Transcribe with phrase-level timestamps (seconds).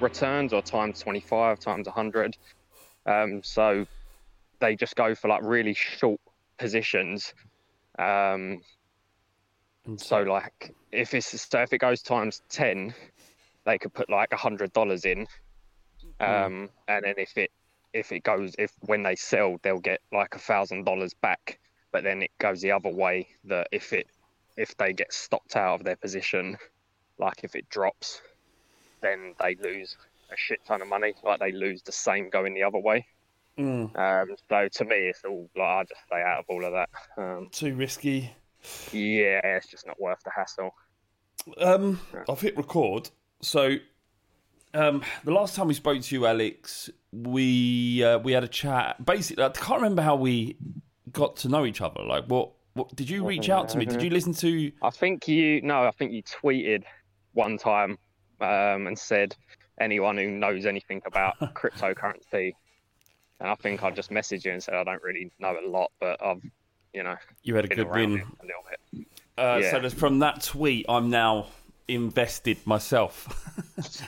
[0.00, 2.36] Returns are times 25 times 100
[3.08, 3.86] um, so
[4.60, 6.20] they just go for like really short
[6.58, 7.32] positions.
[7.98, 8.60] Um,
[9.96, 12.94] so like if it's so if it goes times 10
[13.64, 15.26] they could put like a hundred dollars in.
[16.20, 17.50] Um, and then if it
[17.92, 21.58] if it goes if when they sell they'll get like a thousand dollars back.
[21.90, 24.06] But then it goes the other way that if it
[24.56, 26.58] if they get stopped out of their position
[27.18, 28.20] like if it drops
[29.00, 29.96] then they lose
[30.30, 31.14] a shit ton of money.
[31.22, 33.06] Like they lose the same going the other way.
[33.58, 33.96] Mm.
[33.98, 36.88] Um, so to me, it's all like I just stay out of all of that.
[37.16, 38.30] Um, Too risky.
[38.92, 40.74] yeah, it's just not worth the hassle.
[41.60, 43.10] Um, I've hit record.
[43.40, 43.76] So,
[44.74, 49.04] um, the last time we spoke to you, Alex, we uh, we had a chat.
[49.04, 50.56] Basically, I can't remember how we
[51.10, 52.02] got to know each other.
[52.02, 52.52] Like, what?
[52.74, 53.86] What did you reach out to me?
[53.86, 54.70] Did you listen to?
[54.82, 56.84] I think you no, I think you tweeted
[57.32, 57.98] one time
[58.40, 59.34] um, and said
[59.80, 62.54] anyone who knows anything about cryptocurrency.
[63.40, 65.92] And I think I just messaged you and said I don't really know a lot,
[66.00, 66.42] but I've
[66.92, 68.12] you know You had a good win.
[68.12, 69.06] a little bit.
[69.36, 69.82] Uh, Yeah.
[69.82, 71.46] So from that tweet, I'm now
[71.86, 73.26] invested myself.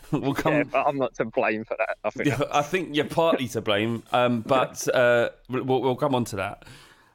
[0.13, 0.53] we'll come.
[0.53, 1.97] Yeah, but I'm not to blame for that.
[2.05, 6.15] I think Yeah, I think you're partly to blame, um, but uh, we'll, we'll come
[6.15, 6.65] on to that.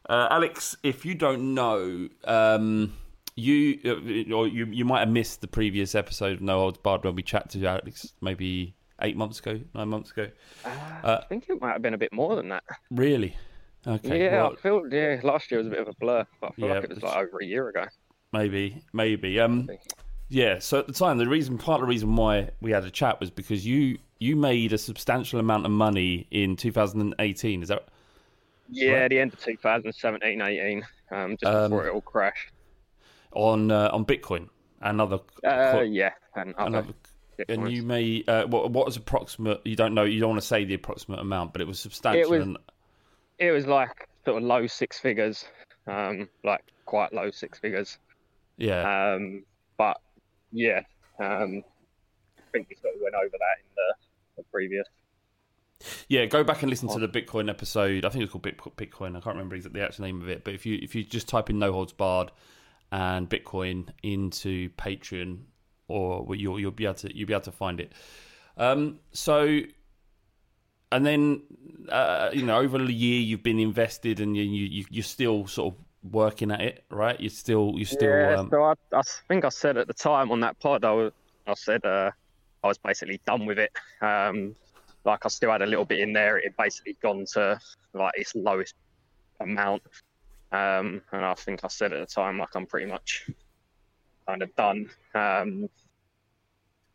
[0.10, 2.94] Uh, Alex, if you don't know, um,
[3.36, 7.04] you uh, or you you might have missed the previous episode of No Holds Barred
[7.04, 10.30] when we chatted to Alex maybe eight months ago, nine months ago.
[10.66, 12.64] I think it might have been a bit more than that.
[12.90, 13.38] Really?
[13.86, 14.24] Okay.
[14.26, 15.20] yeah, well, I feel yeah.
[15.24, 17.02] Last year was a bit of a blur, but I feel Yeah, like it was
[17.02, 17.86] like over a year ago.
[18.32, 19.40] maybe, maybe.
[19.40, 19.72] Um,
[20.30, 20.60] yeah.
[20.60, 23.20] So at the time, the reason, part of the reason why we had a chat
[23.20, 27.64] was because you you made a substantial amount of money in 2018.
[27.64, 27.88] Is that
[28.68, 32.52] Yeah, the end of 2017, 18, um, just Um, before it all crashed.
[33.36, 34.50] On uh, on Bitcoin
[34.82, 35.20] and other?
[35.46, 36.94] Uh, yeah, and other another-
[37.50, 39.62] and you may uh, what what was approximate?
[39.66, 40.04] You don't know.
[40.04, 42.22] You don't want to say the approximate amount, but it was substantial.
[42.22, 42.58] It was- and,
[43.40, 45.46] It was like sort of low six figures,
[45.88, 47.98] um, like quite low six figures.
[48.58, 49.14] yeah.
[49.16, 49.44] Um,
[49.78, 50.00] but
[50.54, 50.80] yeah,
[51.20, 51.62] um,
[52.38, 53.94] I think we sort of went over that in the,
[54.38, 54.88] the previous.
[56.08, 58.06] Yeah, go back and listen to the Bitcoin episode.
[58.06, 59.10] I think it's called Bitcoin.
[59.10, 60.46] I can't remember exactly the actual name of it.
[60.46, 62.32] But if you if you just type in No Holds Barred
[62.92, 65.40] and Bitcoin into Patreon,
[65.88, 67.94] or you'll you'll be able to you'll be able to find it.
[68.58, 69.60] Um, so,
[70.92, 71.42] and then
[71.90, 75.74] uh, you know over the year you've been invested and you, you you're still sort
[75.74, 77.20] of working at it, right?
[77.20, 80.32] You're still you're still yeah, um, so I, I think I said at the time
[80.32, 81.12] on that pod, I, was,
[81.48, 82.12] I said uh,
[82.64, 83.72] I was basically done with it.
[84.02, 84.56] Um,
[85.04, 86.38] like I still had a little bit in there.
[86.38, 87.60] It had basically gone to
[87.94, 88.76] like its lowest
[89.40, 89.84] amount.
[90.56, 93.30] Um, and I think I said at the time, like I'm pretty much
[94.28, 94.90] kind of done.
[95.14, 95.70] Um,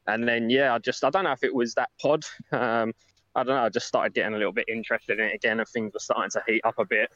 [0.07, 2.25] and then yeah, I just I don't know if it was that pod.
[2.53, 2.93] Um,
[3.35, 3.65] I don't know.
[3.65, 6.31] I just started getting a little bit interested in it again, and things were starting
[6.31, 7.11] to heat up a bit.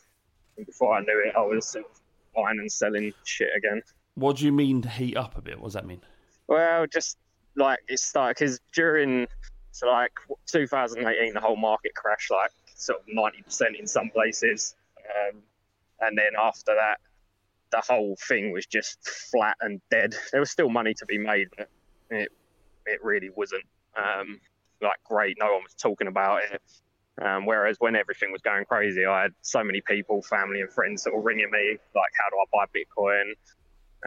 [0.56, 2.00] And before I knew it, I was sort of
[2.36, 3.82] buying and selling shit again.
[4.14, 5.58] what do you mean to heat up a bit?
[5.58, 6.02] What does that mean?
[6.46, 7.18] Well, just
[7.56, 9.26] like it started because during
[9.72, 10.12] so like
[10.46, 15.42] 2018, the whole market crashed like sort of 90% in some places, um,
[16.06, 16.98] and then after that,
[17.70, 20.14] the whole thing was just flat and dead.
[20.30, 21.68] There was still money to be made, but
[22.10, 22.30] it
[22.86, 23.64] it really wasn't
[23.96, 24.40] um,
[24.80, 25.36] like great.
[25.40, 26.62] No one was talking about it.
[27.22, 31.04] Um, whereas when everything was going crazy, I had so many people, family and friends,
[31.04, 33.34] that were ringing me like, "How do I buy Bitcoin?"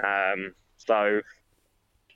[0.03, 1.21] Um, so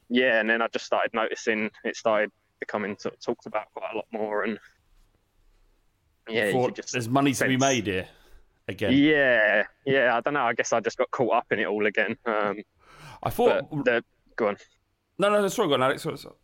[0.10, 3.94] yeah, and then I just started noticing it started becoming sort of talked about quite
[3.94, 4.60] a lot more, and
[6.30, 8.08] yeah, just there's money to be made here
[8.72, 8.94] again.
[8.94, 10.16] Yeah, yeah.
[10.16, 10.44] I don't know.
[10.44, 12.18] I guess I just got caught up in it all again.
[12.26, 12.62] Um,
[13.24, 13.70] I thought.
[13.86, 14.04] the
[14.36, 14.58] go on.
[15.18, 16.04] No, no, sorry, go on, Alex.
[16.04, 16.36] Sorry, sorry.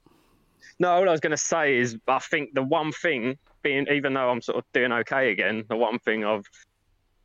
[0.80, 4.14] No, all I was going to say is I think the one thing, being even
[4.14, 6.46] though I'm sort of doing okay again, the one thing I've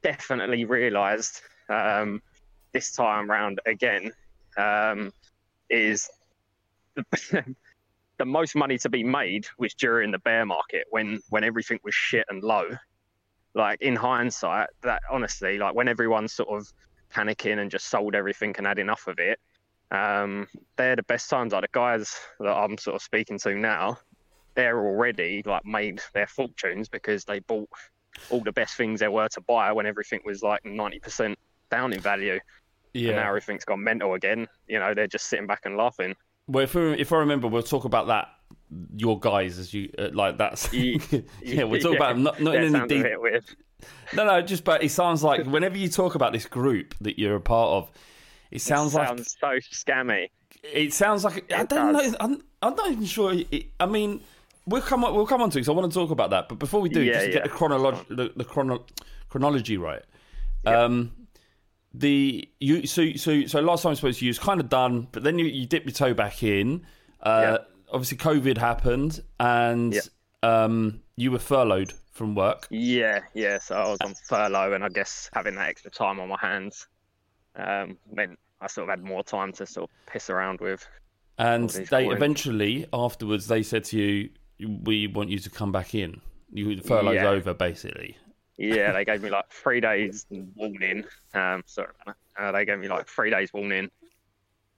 [0.03, 2.23] definitely realised um,
[2.73, 4.11] this time round again
[4.57, 5.13] um,
[5.69, 6.09] is
[6.95, 7.05] the,
[8.19, 11.95] the most money to be made was during the bear market when when everything was
[11.95, 12.71] shit and low.
[13.55, 16.73] Like in hindsight, that honestly, like when everyone's sort of
[17.15, 19.39] panicking and just sold everything and had enough of it,
[19.91, 21.53] um, they're the best times.
[21.53, 23.99] Like the guys that I'm sort of speaking to now,
[24.55, 27.69] they're already like made their fortunes because they bought
[28.31, 31.35] all the best things there were to buy when everything was like 90%
[31.71, 32.39] down in value.
[32.95, 33.09] Yeah.
[33.09, 34.49] And now everything's gone mental again.
[34.69, 36.15] You know, they're just sitting back and laughing.
[36.47, 38.29] Well, if, I- if I remember, we'll talk about that.
[38.97, 41.01] Your guys, as you uh, like, that's Ye-
[41.43, 41.65] yeah.
[41.65, 43.07] We'll talk about them, not not in any deep.
[44.15, 47.35] No, no, just but it sounds like whenever you talk about this group that you're
[47.37, 47.91] a part of,
[48.51, 50.29] it sounds like sounds so scammy.
[50.63, 52.13] it sounds like I don't does.
[52.13, 52.17] know.
[52.21, 53.35] I'm, I'm not even sure.
[53.51, 54.21] It, I mean,
[54.67, 56.49] we'll come on, we'll come on to it because I want to talk about that.
[56.49, 58.85] But before we do, Yeah, just to get the chronology the, the chrono,
[59.29, 60.03] chronology right.
[60.65, 61.13] Um,
[61.95, 65.25] the you so so so last time I suppose you was kind of done, but
[65.25, 66.87] then you you dip your toe back in.
[67.21, 67.59] Uh,
[67.93, 70.01] Obviously, COVID happened, and Yeah.
[70.43, 72.67] um, you were furloughed from work.
[72.71, 73.59] Yeah, yeah.
[73.59, 76.89] So I was on furlough, and I guess having that extra time on my hands
[77.57, 80.87] um, meant I sort of had more time to sort of piss around with.
[81.39, 82.17] And they coins.
[82.17, 84.31] eventually, afterwards, they said to you,
[84.85, 86.21] "We want you to come back in.
[86.51, 87.29] You the furlough's Yeah.
[87.29, 88.17] over, basically."
[88.57, 91.05] Yeah, they gave me like three days warning.
[91.35, 91.93] Um, sorry,
[92.39, 93.91] uh, they gave me like three days warning.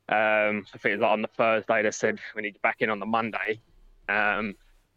[0.09, 2.77] Um, I think it was like on the Thursday they said we need you back
[2.81, 3.61] in on the Monday.
[4.09, 4.55] Um,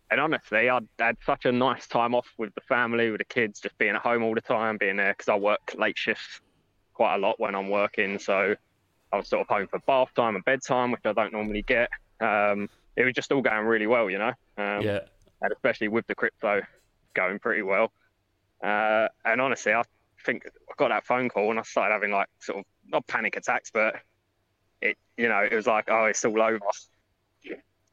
[0.10, 3.60] and honestly, I'd had such a nice time off with the family, with the kids,
[3.60, 6.42] just being at home all the time, being there because I work late shifts
[6.94, 8.20] quite a lot when I'm working.
[8.20, 8.56] So
[9.12, 11.90] I was sort of home for bath time and bedtime, which I don't normally get.
[12.20, 14.34] Um, it was just all going really well, you know.
[14.58, 15.00] Um, yeah,
[15.42, 16.62] and especially with the crypto
[17.14, 17.92] going pretty well.
[18.64, 19.84] Uh, and honestly, I
[20.26, 23.36] think I got that phone call and I started having like sort of not panic
[23.36, 23.96] attacks, but
[24.82, 26.60] it, you know, it was like, oh, it's all over.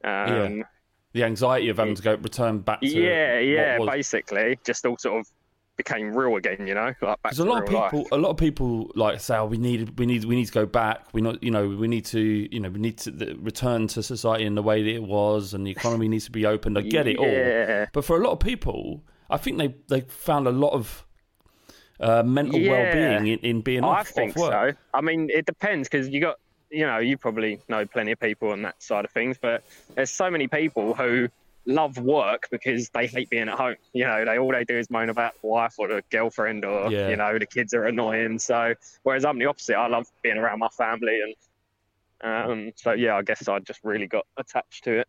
[0.03, 0.63] Um,
[1.13, 4.97] the anxiety of having to go return back to yeah, yeah, was, basically, just all
[4.97, 5.27] sort of
[5.77, 7.91] became real again, you know, like back a lot of real life.
[7.91, 10.51] people, a lot of people like say, "Oh, we need, we need, we need to
[10.51, 11.07] go back.
[11.13, 14.03] We not, you know, we need to, you know, we need to the, return to
[14.03, 16.81] society in the way that it was, and the economy needs to be opened." I
[16.81, 20.51] get it all, but for a lot of people, I think they they found a
[20.51, 21.05] lot of
[21.99, 22.71] uh, mental Yeah.
[22.71, 24.75] well-being in, in being I off, think off work.
[24.75, 24.81] so.
[24.93, 26.35] I mean, it depends because you got,
[26.75, 29.63] you know, you probably know plenty of people on that side of things, but
[29.95, 31.29] there's so many people who
[31.67, 33.75] love work because they hate being at home.
[33.93, 36.91] You know, they all they do is moan about the wife or the girlfriend or
[36.91, 37.09] Yeah.
[37.09, 38.37] you know the kids are annoying.
[38.39, 41.33] So whereas I'm the opposite, I love being around my family and.
[42.23, 45.07] Um, so yeah, I guess I just really got attached to it.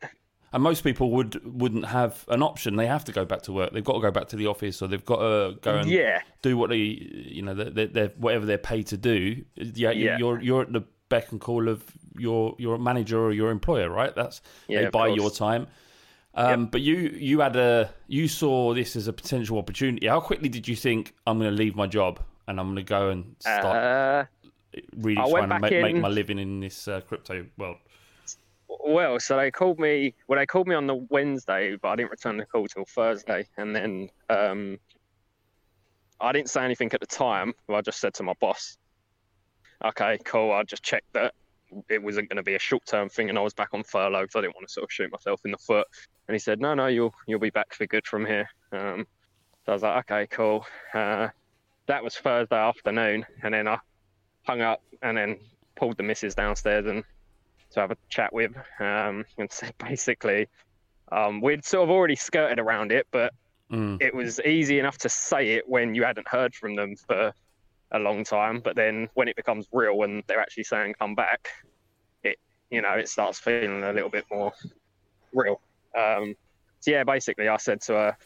[0.52, 2.76] And most people would wouldn't have an option.
[2.76, 3.72] They have to go back to work.
[3.72, 6.20] They've got to go back to the office, or they've got to go and Yeah,
[6.42, 9.44] do what they, you know, they're, they're, whatever they're paid to do.
[9.54, 10.18] Yeah, Yeah.
[10.18, 11.84] you're you're at the beck and call of
[12.16, 14.14] your your manager or your employer, right?
[14.14, 15.16] That's Yeah, they buy course.
[15.16, 15.66] your time.
[16.34, 20.06] Um, But you you had a you saw this as a potential opportunity.
[20.06, 22.82] How quickly did you think I'm going to leave my job and I'm going to
[22.82, 24.24] go and start uh,
[24.96, 27.76] really I trying to make, make my living in this uh, crypto world?
[28.68, 30.14] Well, so they called me.
[30.28, 33.46] Well, they called me on the Wednesday, but I didn't return the call till Thursday,
[33.56, 34.78] and then um,
[36.20, 37.54] I didn't say anything at the time.
[37.66, 38.76] But I just said to my boss,
[39.84, 40.52] "Okay, cool.
[40.52, 41.34] I just checked that
[41.88, 44.36] it wasn't going to be a short-term thing, and I was back on furlough because
[44.36, 45.86] I didn't want to sort of shoot myself in the foot."
[46.28, 49.06] And he said, "No, no, you'll you'll be back for good from here." Um,
[49.64, 51.28] so I was like, "Okay, cool." Uh,
[51.86, 53.78] that was Thursday afternoon, and then I
[54.44, 55.38] hung up and then
[55.76, 57.04] pulled the missus downstairs and
[57.72, 60.48] to have a chat with um, and said basically
[61.12, 63.32] um, we'd sort of already skirted around it, but
[63.68, 64.00] Mm.
[64.00, 67.32] it was easy enough to say it when you hadn't heard from them for
[67.92, 68.60] a long time.
[68.60, 71.48] But then when it becomes real and they're actually saying come back,
[72.22, 72.38] it
[72.70, 74.52] you know it starts feeling a little bit more
[75.32, 75.60] real.
[75.96, 76.34] Um,
[76.80, 78.16] so yeah, basically I said to her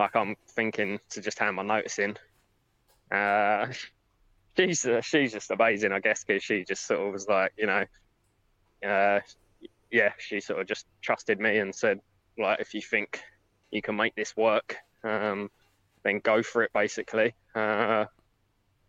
[0.00, 2.16] like I'm thinking to just hand my notice in.
[3.12, 3.66] Uh,
[4.56, 7.66] she's uh, she's just amazing, I guess, because she just sort of was like, you
[7.66, 7.84] know,
[8.86, 9.20] uh,
[9.90, 12.00] yeah, she sort of just trusted me and said,
[12.38, 13.20] like, if you think
[13.70, 15.50] you can make this work, um,
[16.02, 17.34] then go for it, basically.
[17.54, 18.06] Uh,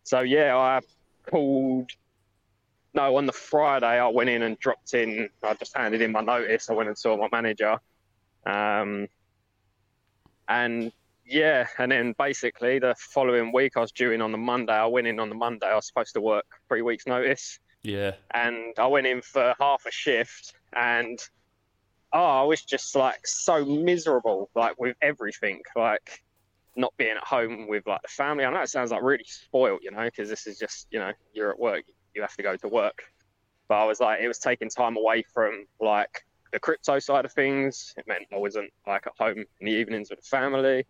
[0.03, 0.79] so yeah, I
[1.27, 1.91] pulled
[2.93, 5.29] no, on the Friday I went in and dropped in.
[5.43, 6.70] I just handed in my notice.
[6.70, 7.79] I went and saw my manager,
[8.46, 9.08] um,
[10.48, 10.91] and
[11.25, 14.74] yeah, and then basically the following week I was due in on the Monday.
[14.74, 15.67] I went in on the Monday.
[15.67, 18.15] I was supposed to work three weeks' notice, Yeah.
[18.34, 21.17] and I went in for half a shift, and
[22.12, 26.24] oh, I was just like so miserable, like with everything, like
[26.75, 28.46] not being at home with like the family.
[28.46, 31.12] I know it sounds like really spoiled, you know, because this is just you know
[31.34, 31.84] you're at work,
[32.16, 33.04] you have to go to work,
[33.68, 36.24] but I was like it was taking time away from like
[36.54, 37.94] the crypto side of things.
[37.98, 40.86] It meant I wasn't like at home in the evenings with the family.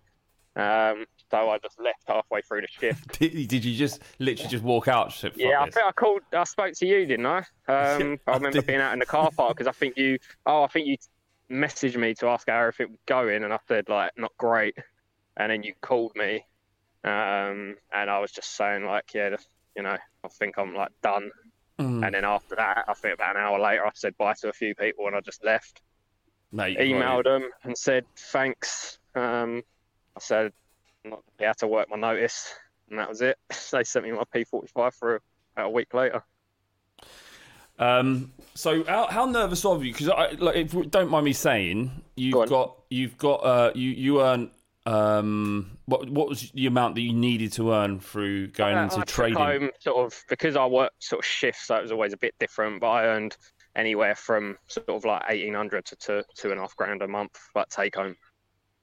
[0.55, 3.19] Um, so I just left halfway through the shift.
[3.19, 5.13] Did, did you just literally just walk out?
[5.13, 5.75] Say, Yeah, I this"?
[5.75, 6.21] think I called.
[6.33, 7.37] I spoke to you, didn't I?
[7.69, 10.17] Um, I remember being out in the car park because I think you.
[10.45, 10.97] Oh, I think you
[11.49, 14.75] messaged me to ask how if it was going, and I said like not great.
[15.37, 16.45] And then you called me,
[17.03, 19.35] um, and I was just saying like, yeah,
[19.75, 21.31] you know, I think I'm like done.
[21.79, 22.05] Mm.
[22.05, 24.53] And then after that, I think about an hour later, I said bye to a
[24.53, 25.81] few people, and I just left.
[26.51, 28.99] Mate, Emailed them and said thanks.
[29.15, 29.63] Um,
[30.17, 30.51] I said
[31.05, 32.53] I'm not be able to work my notice,
[32.89, 33.37] and that was it.
[33.71, 35.21] they sent me my P45 for
[35.55, 36.23] about a week later.
[37.79, 39.91] Um, so how, how nervous are you?
[39.91, 42.47] Because I like, if, don't mind me saying, you've Go on.
[42.47, 44.51] got you've got uh, you you earn
[44.87, 48.97] um what what was the amount that you needed to earn through going Uh, into
[48.99, 49.37] I trading?
[49.37, 52.33] home sort of because I worked sort of shifts, so it was always a bit
[52.39, 52.81] different.
[52.81, 53.37] But I earned
[53.75, 57.07] anywhere from sort of like eighteen hundred to two two and a half grand a
[57.07, 58.15] month, like take home.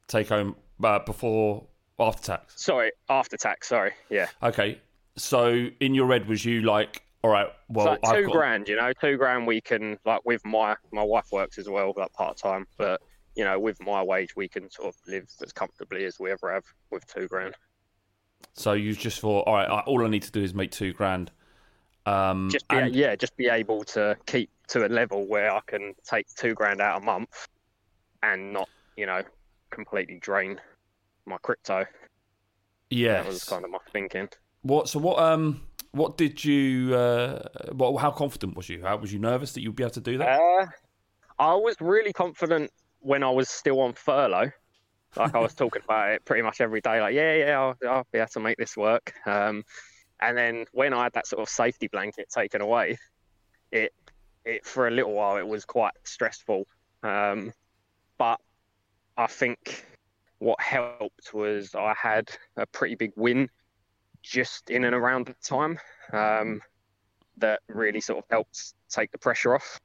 [0.06, 1.66] Take home uh, before
[1.98, 2.62] after tax.
[2.62, 3.68] Sorry, after tax.
[3.68, 4.28] Sorry, yeah.
[4.42, 4.80] Okay,
[5.16, 8.32] so in your red, was you like, all right, well, so like I've 2 got
[8.32, 11.92] grand, you know, two grand we can like with my my wife works as well,
[11.96, 13.02] like part time, but
[13.38, 16.52] you know, with my wage we can sort of live as comfortably as we ever
[16.52, 17.54] have with two grand.
[18.54, 21.30] so you just thought, all right, all I need to do is make two grand.
[22.04, 25.60] Um, Just be, and- yeah, just be able to keep to a level where I
[25.66, 27.46] can take two grand out a month
[28.24, 29.22] and not, you know,
[29.70, 30.60] completely drain
[31.24, 31.86] my crypto.
[32.90, 33.24] yes.
[33.24, 34.28] That was kind of my thinking.
[34.62, 34.88] What?
[34.88, 35.18] So what?
[35.20, 36.94] Um, what did you?
[36.94, 37.42] Uh,
[37.72, 37.96] what?
[38.00, 38.82] How confident was you?
[38.82, 40.40] How was you nervous that you'd be able to do that?
[40.40, 40.66] Uh,
[41.38, 44.50] I was really confident when I was still on furlough.
[45.16, 47.00] Like I was talking about it pretty much every day.
[47.00, 49.14] Like, yeah, yeah, I'll, I'll be able to make this work.
[49.26, 49.64] Um,
[50.20, 52.98] and then when I had that sort of safety blanket taken away,
[53.72, 53.92] it,
[54.44, 56.66] it for a little while it was quite stressful.
[57.02, 57.52] Um,
[58.18, 58.40] but
[59.16, 59.86] I think
[60.38, 63.48] what helped was I had a pretty big win
[64.22, 65.78] just in and around the time
[66.12, 66.60] um,
[67.38, 69.80] that really sort of helped take the pressure off.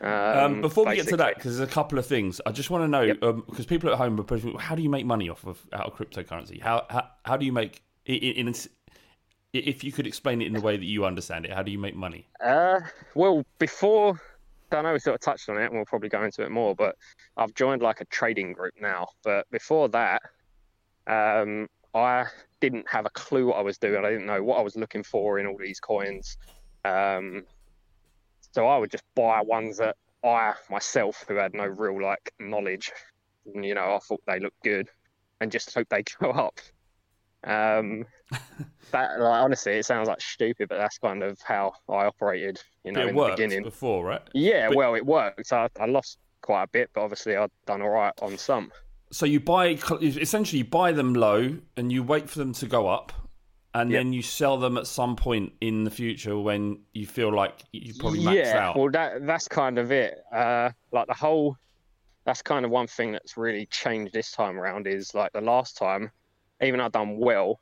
[0.00, 2.84] Um, before we get to that, because there's a couple of things I just want
[2.84, 3.20] to know, Yep.
[3.46, 5.94] because people at home are probably, how do you make money off of out of
[5.94, 6.60] cryptocurrency?
[6.60, 8.54] How how, how do you make in, in
[9.52, 11.52] if you could explain it in the way that you understand it?
[11.52, 12.28] How do you make money?
[12.42, 12.80] Uh,
[13.14, 14.20] well, before
[14.72, 16.74] I know we sort of touched on it, and we'll probably go into it more.
[16.74, 16.96] But
[17.36, 19.08] I've joined like a trading group now.
[19.24, 20.22] But before that,
[21.06, 22.26] um, I
[22.60, 24.04] didn't have a clue what I was doing.
[24.04, 26.36] I didn't know what I was looking for in all these coins.
[26.84, 27.44] Um,
[28.52, 32.90] so I would just buy ones that I myself, who had no real like knowledge,
[33.54, 34.88] you know, I thought they looked good,
[35.40, 36.60] and just hope they go up.
[37.44, 38.04] Um,
[38.90, 42.92] that like, honestly, it sounds like stupid, but that's kind of how I operated, you
[42.92, 43.62] know, it in the beginning.
[43.62, 44.22] before, right?
[44.34, 45.52] Yeah, but- well, it worked.
[45.52, 48.72] I, I lost quite a bit, but obviously I'd done all right on some.
[49.12, 52.86] So you buy essentially you buy them low and you wait for them to go
[52.86, 53.12] up,
[53.74, 53.98] and Yep.
[54.00, 57.94] then you sell them at some point in the future when you feel like you
[57.94, 58.76] probably maxed yeah, out.
[58.76, 60.18] well, that that's kind of it.
[60.32, 61.56] Uh, like the whole,
[62.24, 64.86] that's kind of one thing that's really changed this time around.
[64.86, 66.10] Is like the last time,
[66.60, 67.60] even I'd done well,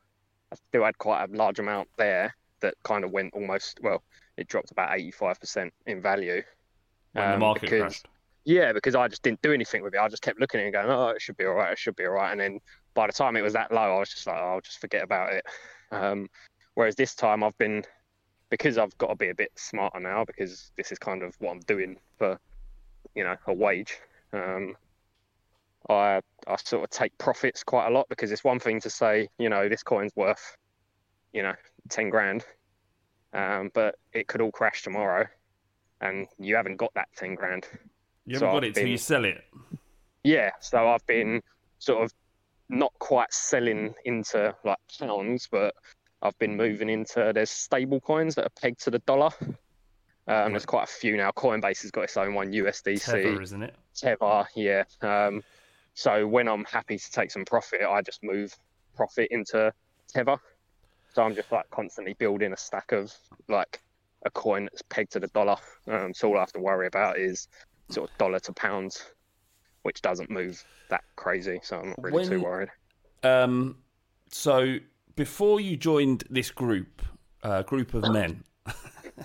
[0.53, 4.03] I still had quite a large amount there that kind of went almost well.
[4.37, 6.43] It dropped about eighty five percent in value.
[7.13, 8.07] when the um, market because- crashed.
[8.45, 10.01] Yeah, because I just didn't do anything with it.
[10.01, 11.73] I just kept looking at it and going, "Oh, it should be all right.
[11.73, 12.61] It should be all right." And then
[12.95, 15.03] by the time it was that low, I was just like, oh, "I'll just forget
[15.05, 15.45] about it."
[15.91, 16.29] Um,
[16.75, 17.85] whereas this time, I've been
[18.51, 21.53] because I've got to be a bit smarter now because this is kind of what
[21.53, 22.39] I'm doing for,
[23.15, 23.99] you know, a wage.
[24.33, 24.77] Um,
[25.89, 29.29] I I sort of take profits quite a lot because it's one thing to say,
[29.39, 30.57] you know, this coin's worth,
[31.33, 31.55] you know,
[31.89, 32.45] ten grand,
[33.33, 35.27] um, but it could all crash tomorrow,
[36.01, 37.67] and you haven't got that ten grand.
[38.27, 39.45] You haven't so got I've it till you sell it.
[40.25, 41.43] Yeah, so I've been
[41.79, 42.13] sort of
[42.69, 45.75] not quite selling into like pounds, but
[46.23, 49.31] I've been moving into there's stable coins that are pegged to the dollar.
[50.29, 51.31] Um, there's quite a few now.
[51.31, 53.75] Coinbase has got its own one, USDC, Tether, isn't it?
[53.97, 54.85] Tether, yeah.
[55.01, 55.43] Um,
[55.95, 58.55] so when I'm happy to take some profit, I just move
[58.95, 59.73] profit into
[60.09, 60.37] Tether.
[61.15, 63.13] So I'm just like constantly building a stack of
[63.49, 63.81] like
[64.27, 65.57] a coin that's pegged to the dollar.
[65.87, 67.49] Um, so all I have to worry about is
[67.91, 69.03] sort of dollar to pounds,
[69.89, 71.59] which doesn't move that crazy.
[71.63, 72.69] So I'm not really too worried.
[73.23, 73.79] Um,
[74.31, 74.77] so
[75.17, 77.01] before you joined this group,
[77.43, 78.45] uh, group of men.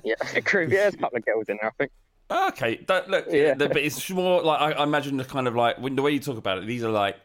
[0.04, 0.72] Yeah, group.
[0.72, 1.92] Yeah, there's a couple of girls in there, I think.
[2.32, 3.54] Okay, that, look, Yeah.
[3.54, 6.12] the- but it's more like I, I imagine the kind of like when the way
[6.12, 6.66] you talk about it.
[6.66, 7.18] These are like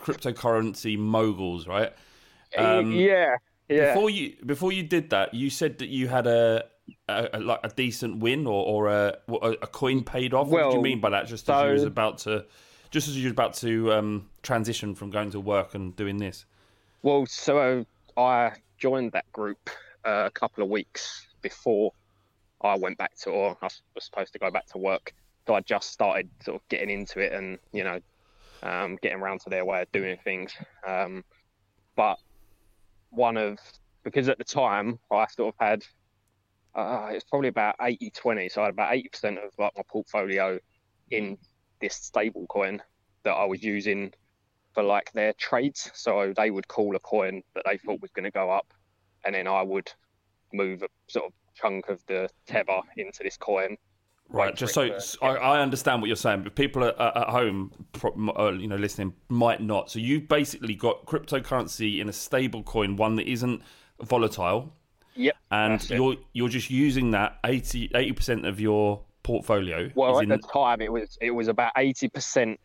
[0.00, 1.92] cryptocurrency moguls, right?
[2.56, 3.36] Um, yeah,
[3.68, 3.94] yeah.
[3.94, 6.64] Before you before you did that, you said that you had a,
[7.08, 10.48] a, a like a decent win or or a a, a coin paid off.
[10.48, 11.26] what did you mean by that?
[11.28, 12.44] Just as you was about to,
[12.90, 16.44] just as you were about to um, transition from going to work and doing this.
[17.02, 17.84] Well, so
[18.16, 19.70] I joined that group
[20.04, 21.92] uh, a couple of weeks before
[22.60, 25.12] I went back to, or I was supposed to go back to work.
[25.46, 28.00] So I just started sort of getting into it and, you know,
[28.62, 30.52] um, getting around to their way of doing things.
[30.86, 31.24] Um,
[31.94, 32.18] but
[33.10, 33.58] one of,
[34.02, 35.84] because at the time I sort of had,
[36.74, 38.48] uh, it's probably about 80 20.
[38.48, 40.58] So I had about 80% of like my portfolio
[41.10, 41.38] in
[41.80, 42.82] this stable coin
[43.24, 44.12] that I was using
[44.74, 45.90] for like their trades.
[45.94, 48.72] So they would call a coin that they thought was going to go up,
[49.24, 49.90] and then I would
[50.52, 53.76] move a sort of chunk of the tether into this coin.
[54.28, 56.98] Right, just so it so to- I, I understand what you're saying, but people at,
[56.98, 57.70] at home,
[58.36, 59.88] uh, you know, listening might not.
[59.90, 63.62] So you've basically got cryptocurrency in a stable coin, one that isn't
[64.02, 64.72] volatile,
[65.14, 65.36] Yep.
[65.52, 69.90] and you're you're just using that 80 percent of your portfolio.
[69.94, 72.60] Well, at in, the time it was it was about eighty percent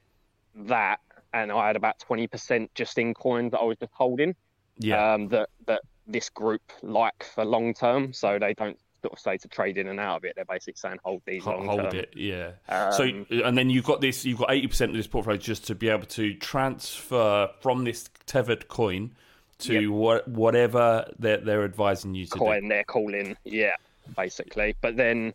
[0.55, 0.99] that,
[1.33, 4.35] and I had about twenty percent just in coins that I was just holding.
[4.77, 9.19] yeah, Um, that that this group like for long term, so they don't sort of
[9.19, 10.33] say to trade in and out of it.
[10.35, 12.13] They're basically saying hold these ho- long hold it.
[12.15, 12.51] Yeah.
[12.69, 13.03] Um, so
[13.43, 14.23] and then you've got this.
[14.25, 18.09] You've got eighty percent of this portfolio just to be able to transfer from this
[18.27, 19.15] tethered coin
[19.59, 19.89] to Yep.
[19.91, 22.39] what, whatever they're, they're advising you to do.
[22.39, 23.73] coin they're calling, yeah,
[24.17, 24.75] basically.
[24.81, 25.33] But then,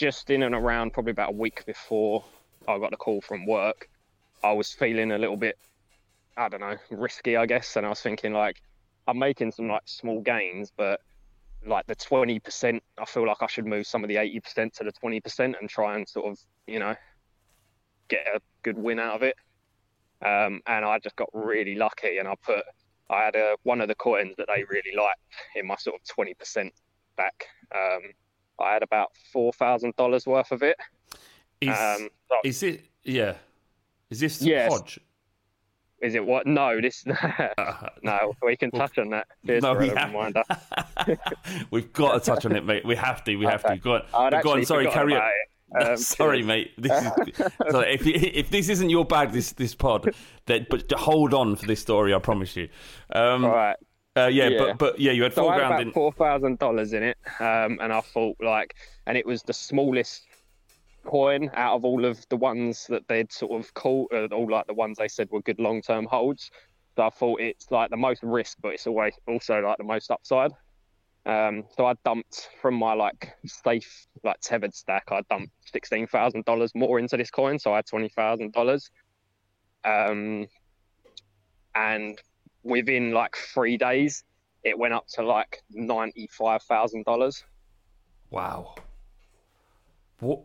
[0.00, 2.24] just in and around probably about a week before
[2.66, 3.90] I got the call from work,
[4.42, 5.58] I was feeling a little bit,
[6.38, 7.76] I don't know, risky, I guess.
[7.76, 8.62] And I was thinking like,
[9.06, 11.02] I'm making some like small gains, but
[11.66, 14.92] like the 20%, I feel like I should move some of the 80% to the
[15.04, 16.96] 20% and try and sort of, you know,
[18.08, 19.34] get a good win out of it.
[20.24, 22.64] Um, and I just got really lucky, and I put
[23.08, 25.18] I had a, one of the coins that they really liked
[25.56, 26.74] in my sort of twenty percent
[27.16, 27.46] back.
[27.74, 28.12] Um,
[28.60, 30.76] I had about four thousand dollars worth of it.
[31.60, 32.84] Is, Um, so- is it?
[33.04, 33.34] Yeah.
[34.10, 34.72] Is this Yes.
[34.72, 34.98] Hodge?
[36.02, 36.46] is it what?
[36.46, 37.04] No, this
[38.02, 38.34] no.
[38.42, 39.26] We can touch on that.
[39.46, 40.08] Cheers no, We have.
[40.10, 40.42] reminder.
[41.70, 42.84] We've got to touch on it, mate.
[42.84, 43.36] We have to.
[43.36, 43.68] We have to.
[43.72, 43.76] Okay.
[43.78, 44.02] Go on.
[44.34, 44.64] I'd Go on.
[44.64, 45.22] Sorry, carry on.
[45.80, 46.72] Um, Sorry, mate.
[46.78, 50.12] This is, sorry, if if this isn't your bag, this this pod,
[50.46, 52.12] then but hold on for this story.
[52.12, 52.68] I promise you.
[53.14, 53.76] Um, All right.
[54.24, 54.58] Uh, yeah, Yeah.
[54.58, 55.92] but but yeah, you had So four I had grand about in.
[55.92, 58.74] four thousand dollars in it, um, and I thought like,
[59.06, 60.26] and it was the smallest
[61.04, 64.66] coin out of all of the ones that they'd sort of called, uh, all like
[64.66, 66.50] the ones they said were good long term holds.
[66.96, 70.10] So I thought it's like the most risk, but it's always also like the most
[70.10, 70.52] upside.
[71.26, 75.04] Um, so I dumped from my like safe like tethered stack.
[75.10, 78.90] I dumped sixteen thousand dollars more into this coin, so I had twenty thousand dollars.
[79.84, 80.46] Um,
[81.74, 82.18] and
[82.62, 84.24] within like three days,
[84.64, 87.44] it went up to like ninety five thousand dollars.
[88.30, 88.74] Wow.
[90.20, 90.42] What?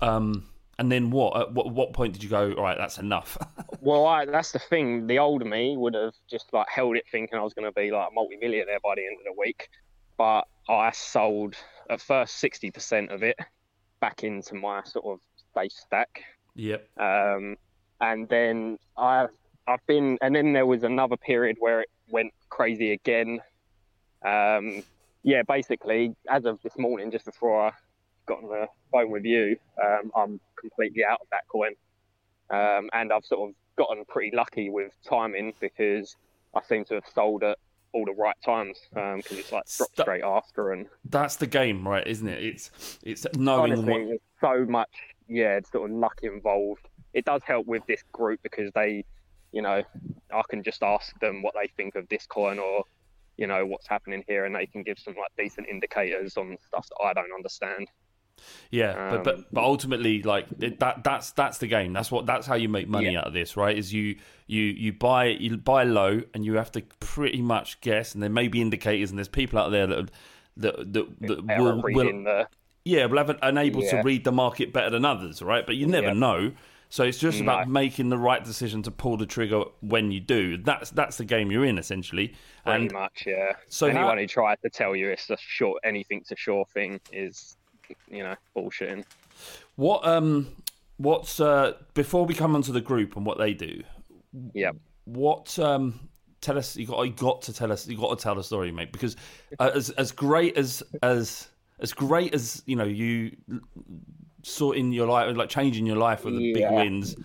[0.00, 0.48] Um,
[0.78, 1.36] and then what?
[1.36, 2.52] At what, what point did you go?
[2.52, 3.36] All right, that's enough.
[3.80, 5.06] Well, I, that's the thing.
[5.06, 7.90] The older me would have just like held it, thinking I was going to be
[7.90, 9.68] like a multi-millionaire by the end of the week.
[10.16, 11.54] But I sold
[11.90, 13.38] at first sixty percent of it
[14.00, 15.20] back into my sort of
[15.54, 16.22] base stack,
[16.54, 16.88] yep.
[16.98, 17.56] um,
[18.00, 19.28] and then I've
[19.66, 23.40] I've been, and then there was another period where it went crazy again.
[24.24, 24.82] Um,
[25.22, 27.72] yeah, basically, as of this morning, just before I
[28.26, 31.72] got on the phone with you, um, I'm completely out of that coin,
[32.50, 36.16] um, and I've sort of gotten pretty lucky with timing because
[36.54, 37.58] I seem to have sold at
[37.94, 41.86] all the right times because it's like dropped Stu- straight after and That's the game,
[41.86, 42.06] right?
[42.06, 42.42] Isn't it?
[42.42, 44.08] It's it's knowing honestly, what.
[44.08, 44.90] there's so much,
[45.28, 46.88] yeah, it's sort of luck involved.
[47.14, 49.04] It does help with this group because they,
[49.54, 49.82] you know,
[50.32, 52.84] I can just ask them what they think of this coin or,
[53.36, 56.86] you know, what's happening here, and they can give some like decent indicators on stuff
[56.88, 57.86] that I don't understand.
[58.70, 61.92] Yeah, but, but Um, but ultimately, like it, that that's that's the game.
[61.92, 63.20] That's what that's how you make money Yeah.
[63.20, 63.78] out of this, right?
[63.78, 64.16] Is you
[64.48, 68.12] you you buy you buy low, and you have to pretty much guess.
[68.12, 70.10] And there may be indicators, and there's people out there that
[70.56, 72.48] that that, that will, will the
[72.84, 75.64] yeah will have an, unable to read the market better than others, right?
[75.64, 76.14] But you never Yeah.
[76.14, 76.52] know.
[76.90, 80.58] So it's just about making the right decision to pull the trigger when you do.
[80.58, 82.34] That's that's the game you're in essentially.
[82.64, 83.54] pretty And much, yeah.
[83.68, 87.56] so Anyone who tries to tell you it's a short anything to sure thing is
[88.10, 89.04] you know, bullshitting.
[89.76, 90.48] What um,
[90.96, 93.82] what's uh, before we come onto the group and what they do?
[94.52, 94.72] Yeah.
[95.04, 96.08] What um,
[96.40, 96.76] tell us?
[96.76, 97.86] You got you got to tell us.
[97.86, 98.92] You got to tell the story, mate.
[98.92, 99.16] Because
[99.58, 101.48] uh, as as great as as
[101.80, 103.36] as great as you know you
[104.44, 107.16] sorting your life, like changing your life with the big wins.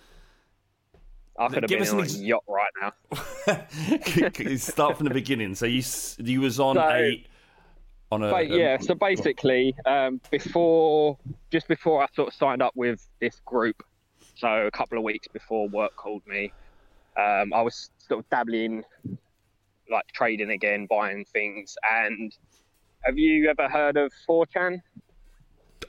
[1.37, 4.55] I could have Give been on ex- a yacht right now.
[4.57, 5.55] Start from the beginning.
[5.55, 5.81] So you
[6.17, 7.25] you was on So- a
[8.11, 11.17] on a But um, yeah, so basically, um, before
[11.51, 13.83] just before I sort of signed up with this group,
[14.35, 16.51] so a couple of weeks before work called me,
[17.17, 18.83] um, I was sort of dabbling,
[19.89, 21.77] like trading again, buying things.
[21.89, 22.35] And
[23.03, 24.81] have you ever heard of 4chan?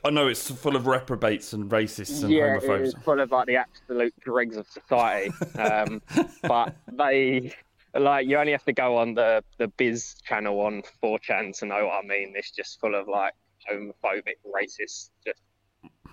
[0.04, 2.82] I know it's full of reprobates and racists and yeah, homophobes.
[2.82, 5.32] is full of like the absolute dregs of society.
[5.58, 6.02] Um,
[6.42, 7.54] but they
[7.94, 11.86] like you only have to go on the the biz channel on 4chan to know
[11.86, 12.32] what I mean.
[12.36, 13.34] It's just full of like
[13.70, 15.40] homophobic, racist, just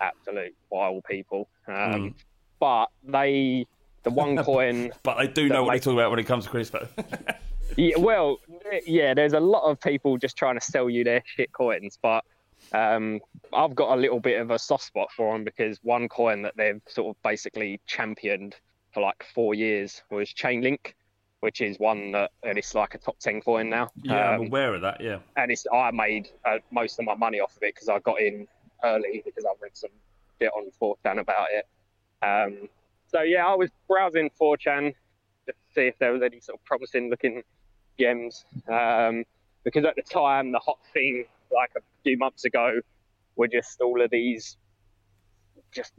[0.00, 1.48] absolute vile people.
[1.66, 2.14] Um,
[2.60, 3.66] But they,
[4.02, 6.50] the one coin But I do know what they talk about when it comes to
[6.50, 6.88] crypto.
[7.76, 8.38] Yeah, well,
[8.86, 12.24] yeah, there's a lot of people just trying to sell you their shit coins, but
[12.72, 13.20] um,
[13.52, 16.56] I've got a little bit of a soft spot for them because one coin that
[16.56, 18.56] they've sort of basically championed
[18.92, 20.94] for like four years was Chainlink,
[21.40, 23.90] which is one that and it's like a top ten coin now.
[24.02, 25.00] yeah, I'm Um, aware of that.
[25.00, 25.18] Yeah.
[25.36, 28.20] and it's I made uh, most of my money off of it because I got
[28.20, 28.46] in
[28.84, 29.90] early because I read some
[30.40, 31.66] shit on 4chan about it.
[32.24, 32.68] Um,
[33.08, 34.94] so yeah, I was browsing 4chan
[35.46, 37.42] to see if there was any sort of promising looking
[37.98, 39.24] gems um,
[39.64, 42.80] because at the time the hot thing like a few months ago
[43.36, 44.56] were just all of these
[45.72, 45.92] just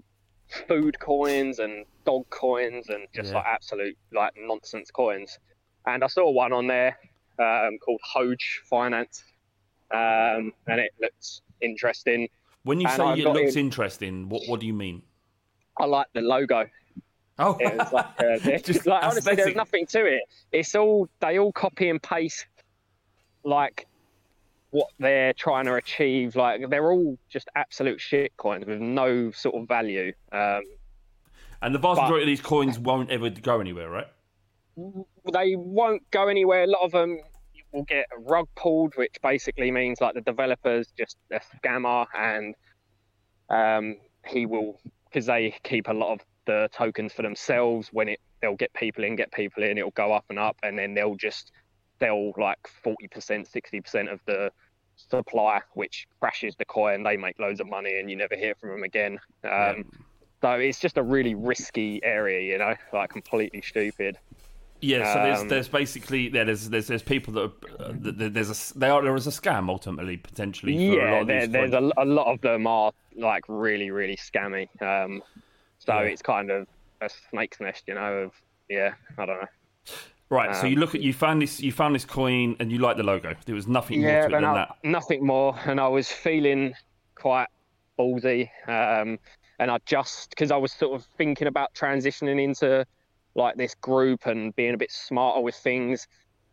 [0.68, 3.38] food coins and dog coins and just Yeah.
[3.38, 5.38] like absolute like nonsense coins.
[5.86, 6.98] And I saw one on there
[7.40, 9.24] um, called Hoge Finance,
[9.92, 12.28] um, and it looks interesting.
[12.64, 15.02] When you and say I it looks in- interesting, what what do you mean?
[15.80, 16.68] I like the logo.
[17.42, 20.24] Oh, It was like, uh, Just like honestly, there's nothing to it.
[20.52, 22.46] It's all they all copy and paste,
[23.46, 23.88] like
[24.72, 26.36] what they're trying to achieve.
[26.36, 30.14] Like they're all just absolute shit coins with no sort of value.
[30.32, 30.62] Um,
[31.62, 34.08] and the vast but- majority of these coins won't ever go anywhere, right?
[35.34, 36.64] they won't go anywhere.
[36.64, 37.20] A lot of them
[37.74, 42.56] will get rug pulled, which basically means like the developer's just a scammer, and
[43.50, 47.90] um, he will because they keep a lot of the tokens for themselves.
[47.92, 50.78] When it they'll get people in, get people in, it'll go up and up, and
[50.78, 51.52] then they'll just
[52.00, 54.52] sell like forty percent, sixty percent of the
[54.96, 57.04] supply, which crashes the coin.
[57.04, 59.18] They make loads of money, and you never hear from them again.
[59.50, 59.84] Um,
[60.42, 64.18] So it's just a really risky area, you know, like completely stupid.
[64.82, 68.50] Yeah, so there's Um, there's basically yeah, there's there's there's people that are, uh, there's
[68.74, 71.48] a they are there is a scam ultimately potentially for a lot yeah, of there,
[71.50, 74.68] these there's a, a lot of them are like really, really scammy.
[74.82, 75.22] Um,
[75.80, 76.00] so Yeah.
[76.00, 76.68] it's kind of
[77.02, 78.14] a snake's nest, you know.
[78.26, 78.32] Of
[78.70, 79.48] yeah, I don't know.
[80.30, 80.56] Right.
[80.56, 82.98] so you um, look at you found this you found this coin and you like
[82.98, 83.36] the logo.
[83.46, 84.78] There was nothing more to it than no- that.
[84.84, 85.58] nothing more.
[85.66, 86.74] And I was feeling
[87.16, 87.48] quite
[87.98, 88.50] ballsy.
[88.68, 89.20] Um,
[89.60, 92.86] and I just because I was sort of thinking about transitioning into
[93.36, 96.08] like this group and being a bit smarter with things.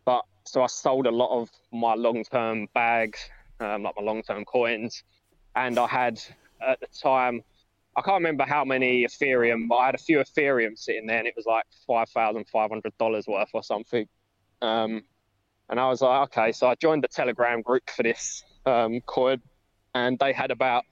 [0.05, 3.19] But so I sold a lot of my long-term bags,
[3.59, 5.03] um, like my long-term coins,
[5.55, 6.21] and I had
[6.65, 7.43] at the time.
[7.97, 11.27] I can't remember how many Ethereum, but I had a few Ethereum sitting there, and
[11.27, 14.07] it was like five thousand five hundred dollars worth or something.
[14.61, 15.01] Um,
[15.67, 19.41] and I was like, okay, so I joined the Telegram group for this um, coin,
[19.95, 20.83] and they had about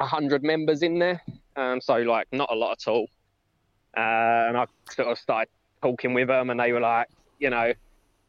[0.00, 1.22] hundred members in there,
[1.56, 3.08] um, so like not a lot at all.
[3.94, 5.50] Uh, and I sort of started
[5.82, 7.08] talking with them, and they were like,
[7.38, 7.74] you know,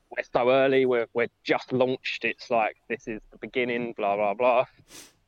[0.10, 2.26] we're so early, we're we're just launched.
[2.26, 4.66] It's like this is the beginning, blah blah blah.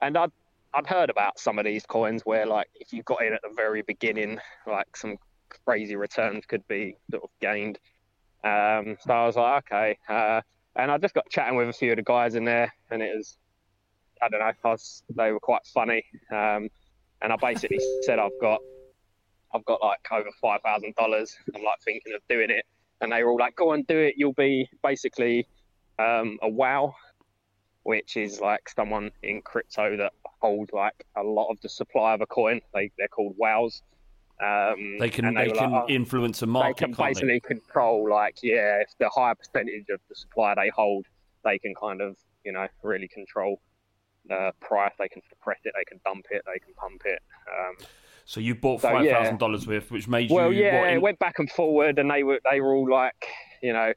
[0.01, 0.31] And I'd
[0.73, 3.53] I'd heard about some of these coins where like if you got in at the
[3.55, 5.17] very beginning, like some
[5.65, 7.79] crazy returns could be sort of gained.
[8.43, 9.97] Um, so I was like, okay.
[10.07, 10.41] Uh,
[10.75, 13.15] and I just got chatting with a few of the guys in there, and it
[13.15, 13.37] was,
[14.21, 16.05] I don't know, I was, they were quite funny.
[16.31, 16.69] Um,
[17.21, 18.61] and I basically said, I've got,
[19.53, 21.35] I've got like over five thousand dollars.
[21.53, 22.65] I'm like thinking of doing it,
[23.01, 24.13] and they were all like, go and do it.
[24.17, 25.47] You'll be basically
[25.97, 26.95] um, a whale,
[27.83, 32.21] which is like someone in crypto that holds like a lot of the supply of
[32.21, 32.61] a coin.
[32.73, 33.81] They they're called whales.
[34.41, 36.77] Um, They can and they, can like, "Oh, influence a they market.
[36.77, 37.21] can can't they?
[37.21, 41.05] basically control like yeah if the higher percentage of the supply they hold
[41.43, 42.15] they can kind of
[42.45, 43.59] you know really control
[44.27, 47.19] the price they can suppress it they can dump it they can pump it
[47.51, 47.75] um,
[48.23, 49.35] So you bought so, yeah.
[49.35, 52.09] dollars worth, which made well you yeah what, in- it went back and forward and
[52.09, 53.27] they were they were all like
[53.61, 53.91] you know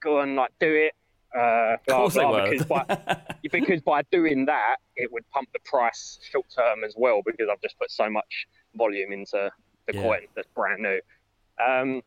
[0.00, 0.94] go and like do it
[1.34, 2.50] Uh, blah, course blah, were.
[2.50, 3.18] Because by,
[3.50, 7.60] because by doing that, it would pump the price short term as well because I've
[7.60, 9.50] just put so much volume into
[9.86, 10.02] the Yeah.
[10.02, 11.00] coin that's brand new.
[11.64, 12.02] Um,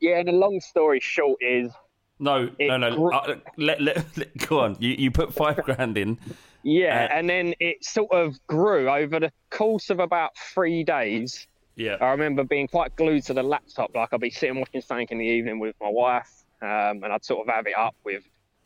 [0.00, 1.72] yeah, and the long story short is
[2.20, 2.96] No, no, no.
[2.96, 4.76] gr- Uh, let, let, let- go on.
[4.78, 6.18] You you put five grand in.
[6.64, 11.46] Yeah, Uh, and then it sort of grew over the course of about three days.
[11.76, 11.96] Yeah.
[12.00, 13.94] I remember being quite glued to the laptop.
[13.94, 17.24] Like I'd be sitting watching something in the evening with my wife, um, and I'd
[17.24, 18.22] sort of have it up with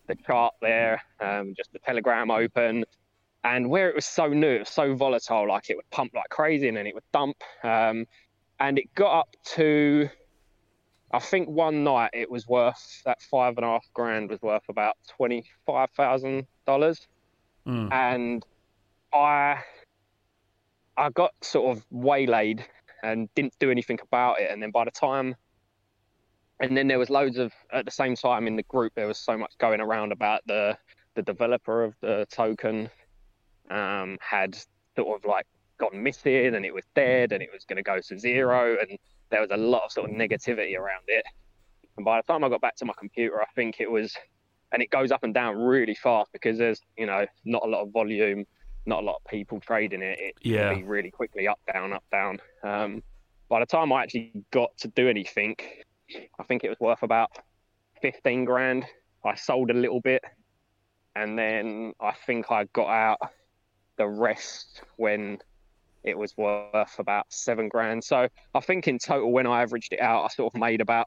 [0.06, 2.84] the chart there, um, just the telegram open.
[3.44, 6.28] And where it was so new, it was so volatile, like it would pump like
[6.28, 7.36] crazy and then it would dump.
[7.64, 8.06] Um,
[8.60, 10.08] and it got up to,
[11.12, 14.68] I think one night it was worth, that five and a half grand was worth
[14.68, 17.06] about $25,000
[17.66, 17.92] Mm.
[17.92, 18.44] and
[19.12, 19.62] I
[20.96, 22.64] I got sort of waylaid
[23.02, 24.50] and didn't do anything about it.
[24.50, 25.34] And then by the time,
[26.62, 29.18] and then there was loads of at the same time in the group there was
[29.18, 30.76] so much going around about the
[31.14, 32.88] the developer of the token
[33.70, 34.56] um, had
[34.96, 35.46] sort of like
[35.78, 38.98] gone missing and it was dead and it was going to go to zero and
[39.30, 41.24] there was a lot of sort of negativity around it.
[41.96, 44.14] And by the time I got back to my computer, I think it was
[44.72, 47.82] and it goes up and down really fast because there's you know not a lot
[47.82, 48.44] of volume,
[48.86, 50.18] not a lot of people trading it.
[50.18, 50.70] It Yeah.
[50.70, 52.40] can be really quickly up down up down.
[52.62, 53.02] Um,
[53.48, 55.56] by the time I actually got to do anything,
[56.38, 57.30] I think it was worth about
[58.00, 58.84] fifteen grand.
[59.24, 60.22] I sold a little bit,
[61.14, 63.18] and then I think I got out
[63.96, 65.38] the rest when
[66.02, 68.02] it was worth about seven grand.
[68.02, 71.06] So I think in total, when I averaged it out, I sort of made about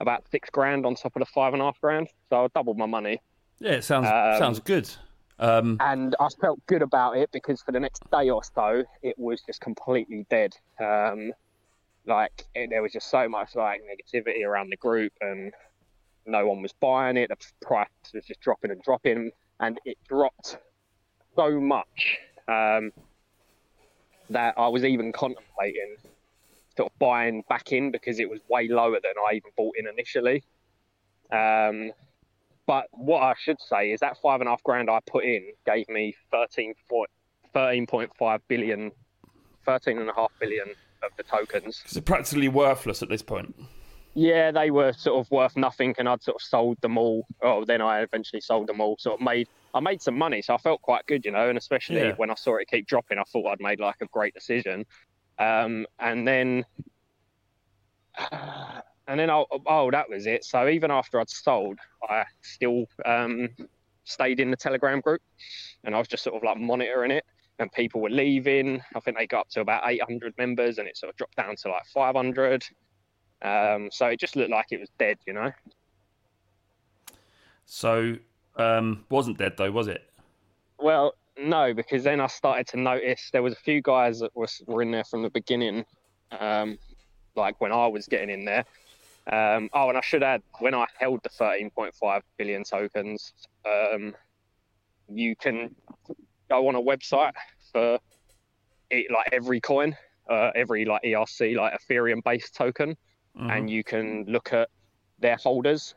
[0.00, 2.08] about six grand on top of the five and a half grand.
[2.30, 3.20] So I doubled my money.
[3.58, 4.90] Yeah, it sounds Um, sounds good.
[5.38, 9.18] Um, and I felt good about it because for the next day or so, it
[9.18, 10.54] was just completely dead.
[10.80, 11.32] Um,
[12.06, 15.52] like it, there was just so much like negativity around the group, and
[16.26, 17.28] no one was buying it.
[17.28, 20.58] The price was just dropping and dropping, and it dropped
[21.36, 22.92] so much um,
[24.30, 25.96] that I was even contemplating
[26.76, 29.86] sort of buying back in because it was way lower than I even bought in
[29.86, 30.42] initially.
[31.30, 31.92] Um,
[32.66, 35.52] but what I should say is that five and a half grand I put in
[35.66, 37.10] gave me 13 point,
[37.54, 38.92] 13.5 billion,
[39.66, 40.68] 13 and a half billion
[41.02, 41.82] of the tokens.
[41.84, 43.54] it's practically worthless at this point.
[44.14, 47.26] Yeah, they were sort of worth nothing, and I'd sort of sold them all.
[47.42, 48.96] Oh, then I eventually sold them all.
[48.98, 51.48] Sort of made, I made some money, so I felt quite good, you know.
[51.48, 52.14] And especially Yeah.
[52.16, 54.84] when I saw it keep dropping, I thought I'd made like a great decision.
[55.38, 56.66] Um, and then,
[58.30, 60.44] and then I, oh, that was it.
[60.44, 63.48] So even after I'd sold, I still um,
[64.04, 65.22] stayed in the Telegram group,
[65.84, 67.24] and I was just sort of like monitoring it.
[67.58, 68.82] And people were leaving.
[68.94, 71.54] I think they got up to about 800 members, and it sort of dropped down
[71.56, 72.64] to like 500.
[73.42, 75.52] Um, so it just looked like it was dead, you know.
[77.66, 78.16] So
[78.56, 80.08] um, wasn't dead though, was it?
[80.78, 84.62] Well, no, because then I started to notice there was a few guys that was,
[84.66, 85.84] were in there from the beginning,
[86.38, 86.78] um,
[87.34, 88.64] like when I was getting in there.
[89.30, 93.32] Um, oh, and I should add, when I held the 13.5 billion tokens,
[93.64, 94.14] um,
[95.08, 95.74] you can
[96.52, 97.32] go on a website
[97.72, 97.98] for
[98.90, 99.96] it, like every coin,
[100.30, 102.96] uh, every like ERC, like Ethereum-based token,
[103.34, 103.48] Mm-hmm.
[103.50, 104.68] and you can look at
[105.18, 105.94] their holders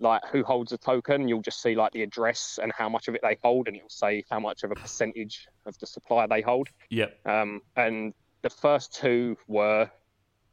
[0.00, 3.14] like who holds a token you'll just see like the address and how much of
[3.14, 6.40] it they hold and it'll say how much of a percentage of the supply they
[6.40, 7.10] hold Yep.
[7.26, 9.90] um, and the first two were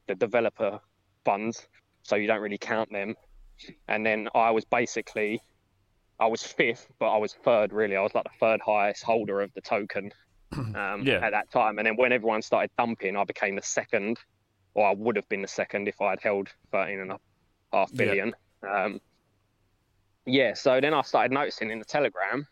[0.09, 0.77] the developer
[1.23, 1.69] funds
[2.01, 3.15] so you don't really count them
[3.87, 5.41] and then i was basically
[6.19, 9.41] i was fifth but i was third really i was like the third highest holder
[9.41, 10.11] of the token
[10.55, 11.19] um, Yeah.
[11.23, 14.19] at that time and then when everyone started dumping i became the second
[14.75, 17.17] or i would have been the second if i had held 13 and a
[17.71, 18.31] half Yeah.
[18.85, 18.99] um,
[20.25, 22.47] yeah so then i started noticing in the telegram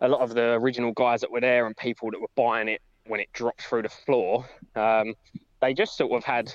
[0.00, 2.80] a lot of the original guys that were there and people that were buying it
[3.06, 4.44] when it dropped through the floor
[4.76, 5.14] um,
[5.60, 6.52] they just sort of had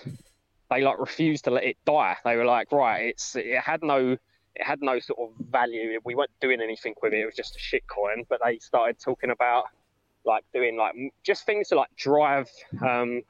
[0.70, 4.18] they like refused to let it die they were like right it's it had no
[4.60, 6.00] it had no sort of value.
[6.04, 7.20] We weren't doing anything with it.
[7.20, 8.24] It was just a shit coin.
[8.28, 9.66] But they started talking about
[10.26, 10.94] like doing like
[11.24, 12.50] just things to like drive
[12.86, 13.22] um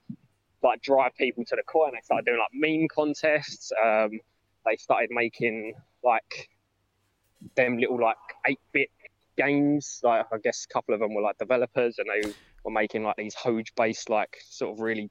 [0.63, 1.91] like drive people to the coin.
[1.93, 3.71] They started doing like meme contests.
[3.83, 4.11] Um
[4.65, 6.49] they started making like
[7.55, 8.17] them little like
[8.49, 8.89] 8-bit
[9.37, 9.99] games.
[10.03, 13.17] Like i guess a couple of them were like developers and they were making like
[13.17, 15.09] these Hoge based like sort of really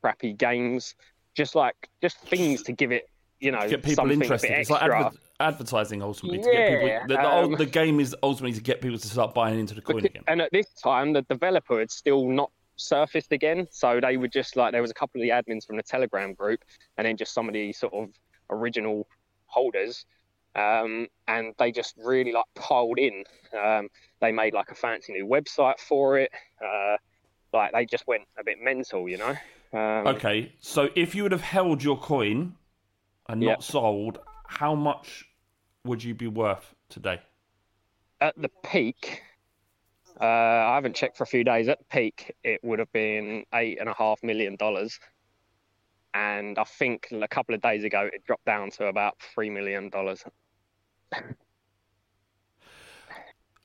[0.00, 0.94] crappy games.
[1.34, 3.08] Just like just things to give it
[3.40, 4.48] you know Get people interested.
[4.48, 5.06] bit It's like extra.
[5.06, 6.38] adver- advertising ultimately.
[6.38, 9.34] To get people, the, the, um, the game is ultimately to get people to start
[9.34, 10.22] buying into the coin again.
[10.28, 13.66] And at this time, the developer had still not surfaced again.
[13.70, 16.34] So they were just like, there was a couple of the admins from the Telegram
[16.34, 16.60] group,
[16.96, 18.08] and then just some of the sort of
[18.50, 19.06] original
[19.46, 20.04] holders.
[20.56, 23.24] um, and they just really like piled in.
[23.56, 23.88] Um,
[24.20, 26.30] they made like a fancy new website for it.
[26.64, 26.96] Uh,
[27.52, 29.34] like they just went a bit mental, you know.
[29.72, 32.54] Um, Okay, so if you would have held your coin
[33.28, 33.50] and Yeah.
[33.50, 35.24] not sold, how much
[35.84, 37.20] would you be worth today?
[38.20, 39.22] At the peak,
[40.20, 41.68] uh, I haven't checked for a few days.
[41.68, 44.98] At the peak, it would have been eight and a half million dollars,
[46.14, 49.88] and I think a couple of days ago it dropped down to about three million
[49.88, 50.22] dollars.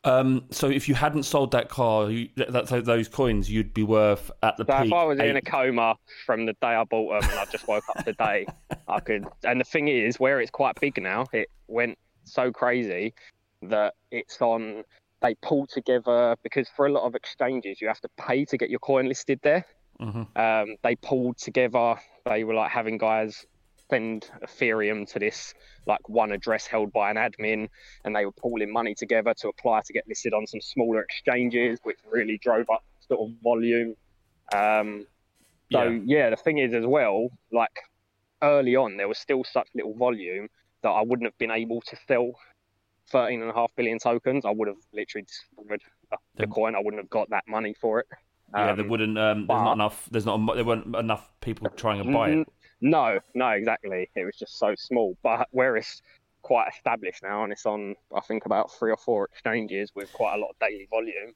[0.06, 4.30] Um, so if you hadn't sold that car, you, that, those coins, you'd be worth
[4.44, 4.88] at the So peak.
[4.88, 5.96] if I was in a coma
[6.28, 8.46] from the day I bought them and I just woke up today,
[8.88, 9.26] I could.
[9.44, 13.14] And the thing is, where it's quite big now, it went so crazy
[13.62, 14.84] that it's on.
[15.22, 18.70] They pull together because for a lot of exchanges you have to pay to get
[18.70, 19.66] your coin listed there.
[20.00, 20.28] Mhm.
[20.38, 21.96] Um, they pulled together.
[22.26, 23.46] They were like having guys
[23.90, 25.54] send Ethereum to this
[25.86, 27.70] like one address held by an admin,
[28.04, 31.80] and they were pooling money together to apply to get listed on some smaller exchanges,
[31.84, 33.96] which really drove up sort of volume.
[34.54, 35.08] Um,
[35.72, 36.00] so Yeah.
[36.06, 36.30] yeah.
[36.32, 37.80] the thing is as well, like
[38.42, 40.50] early on, there was still such little volume
[40.86, 42.32] that I wouldn't have been able to sell
[43.12, 44.46] 13 and a half billion tokens.
[44.46, 45.82] I would have literally destroyed
[46.36, 46.76] the coin.
[46.76, 48.08] I wouldn't have got that money for it.
[48.54, 49.18] yeah, Um, there wouldn't.
[49.18, 50.08] Um, there's not enough.
[50.12, 50.56] There's not.
[50.56, 52.48] There weren't enough people trying to buy it.
[52.82, 54.10] No, no, exactly.
[54.16, 55.18] It was just so small.
[55.24, 56.04] But where it's
[56.44, 60.36] quite established now, and it's on, I think, about three or four exchanges with quite
[60.36, 61.34] a lot of daily volume,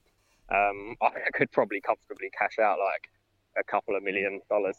[0.50, 3.10] um, I I could probably comfortably cash out like
[3.58, 4.78] a couple of million dollars.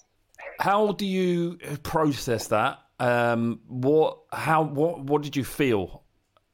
[0.60, 2.78] How do you process that?
[3.00, 4.18] Um, what?
[4.32, 4.62] How?
[4.62, 5.00] What?
[5.00, 6.02] What did you feel?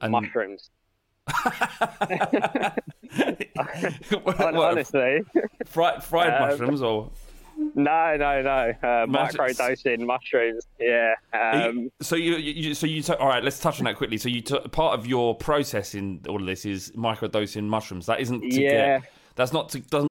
[0.00, 0.70] And Mushrooms.
[4.22, 5.20] What- Honestly,
[5.66, 7.10] fried, fried Um, mushrooms or
[7.74, 8.72] no, no, no.
[8.82, 10.66] Uh, Mus- microdosing mushrooms.
[10.78, 11.14] Yeah.
[11.32, 14.18] Um, you- so you, you so you took all right let's touch on that quickly
[14.18, 18.20] so you took part of your process in all of this is microdosing mushrooms that
[18.20, 18.98] isn't to Yeah.
[18.98, 20.10] get that's not to doesn't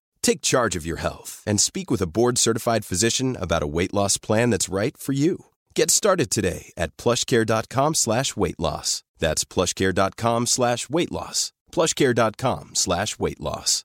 [0.23, 4.17] Take charge of your health and speak with a board-certified physician about a weight loss
[4.17, 5.45] plan that's right for you.
[5.75, 9.03] Get started today at plushcare.com slash weight loss.
[9.19, 11.53] That's plushcare.com slash weight loss.
[11.71, 13.83] plushcare.com slash weight loss.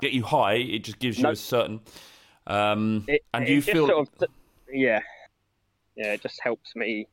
[0.00, 1.30] get you high it just gives you No.
[1.32, 1.78] a certain
[2.46, 4.28] um it, and it you feel sort of,
[4.72, 5.00] yeah,
[5.94, 6.14] yeah.
[6.14, 7.06] It just helps me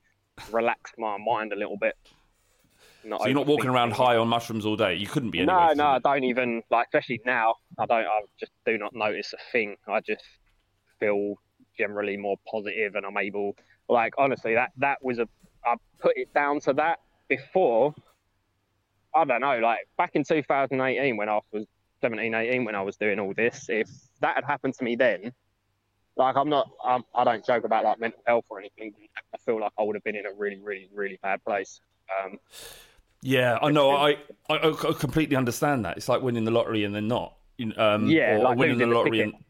[0.54, 1.97] relax my mind a little bit.
[3.08, 5.54] Not so you're not walking around high on mushrooms all day you couldn't be anyway
[5.54, 6.88] no, no, I don't even like.
[6.88, 8.06] Especially now, I don't.
[8.06, 9.78] I just do not notice a thing.
[9.88, 10.24] I just
[11.00, 11.36] feel
[11.78, 13.56] generally more positive, and I'm able.
[13.88, 15.28] Like honestly, that that was a.
[15.65, 17.96] I put it down to that before.
[19.15, 19.60] I don't know.
[19.60, 21.65] Like back in 2018, when I was
[22.02, 23.89] 17, 18, when I was doing all this, if
[24.20, 25.32] that had happened to me then,
[26.17, 26.70] like I'm not.
[26.84, 28.93] I'm, I don't joke about like mental health or anything.
[29.34, 31.79] I feel like I would have been in a really, really, really bad place.
[32.23, 32.38] Um,
[33.22, 34.18] yeah i know I,
[34.50, 37.36] I i completely understand that it's like winning the lottery and then not
[37.78, 39.34] um Yeah, or like winning the losing the lottery ticket.
[39.34, 39.44] and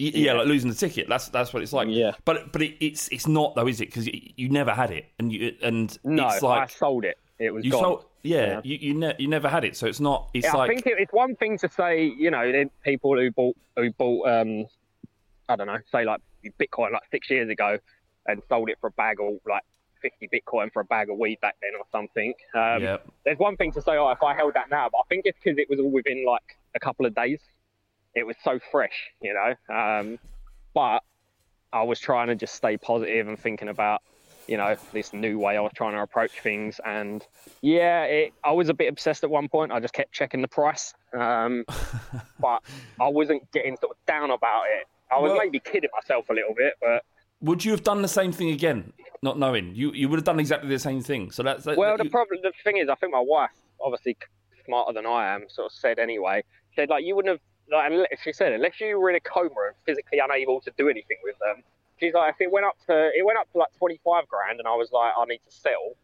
[0.00, 1.08] Y- yeah, like losing the ticket.
[1.08, 1.86] That's that's what it's like.
[1.90, 2.12] Yeah.
[2.24, 3.86] but but it, it's it's not though, is it?
[3.86, 7.18] Because you, you never had it, and you and no, it's like I sold it.
[7.38, 7.82] It was you gone.
[7.82, 8.04] sold.
[8.22, 8.60] Yeah, Yeah.
[8.64, 10.30] you you, ne- you never had it, so it's not.
[10.34, 13.30] It's Yeah, like I think it, it's one thing to say, you know, people who
[13.30, 14.66] bought who bought, um,
[15.48, 16.20] I don't know, say like
[16.58, 17.78] Bitcoin like six years ago,
[18.26, 19.62] and sold it for a bag of like
[20.02, 22.34] fifty Bitcoin for a bag of weed back then or something.
[22.54, 25.04] Um, yeah, There's one thing to say, oh, if I held that now, but I
[25.08, 26.42] think it's because it was all within like
[26.74, 27.40] a couple of days.
[28.14, 29.74] It was so fresh, you know.
[29.74, 30.18] Um,
[30.74, 31.02] but
[31.72, 34.02] I was trying to just stay positive and thinking about,
[34.46, 36.78] you know, this new way I was trying to approach things.
[36.84, 37.26] And
[37.62, 39.72] yeah, it, I was a bit obsessed at one point.
[39.72, 41.64] I just kept checking the price, um,
[42.40, 42.62] but
[43.00, 44.86] I wasn't getting sort of down about it.
[45.10, 47.04] I was Well- maybe kidding myself a little bit, but
[47.42, 49.74] Would you have done the same thing again, not knowing?
[49.74, 51.30] You you would have done exactly the same thing.
[51.30, 54.16] So that's that, Well, the you- problem, the thing is, I think my wife, obviously
[54.64, 56.44] smarter than I am, sort of said anyway.
[56.76, 57.40] Said like you wouldn't have.
[57.70, 60.88] Like, unless, she said unless you were in a coma and physically unable to do
[60.88, 61.62] anything with them.
[61.98, 64.58] She's like, if it went up to it went up to like twenty five grand,
[64.58, 65.94] and I was like, I need to sell.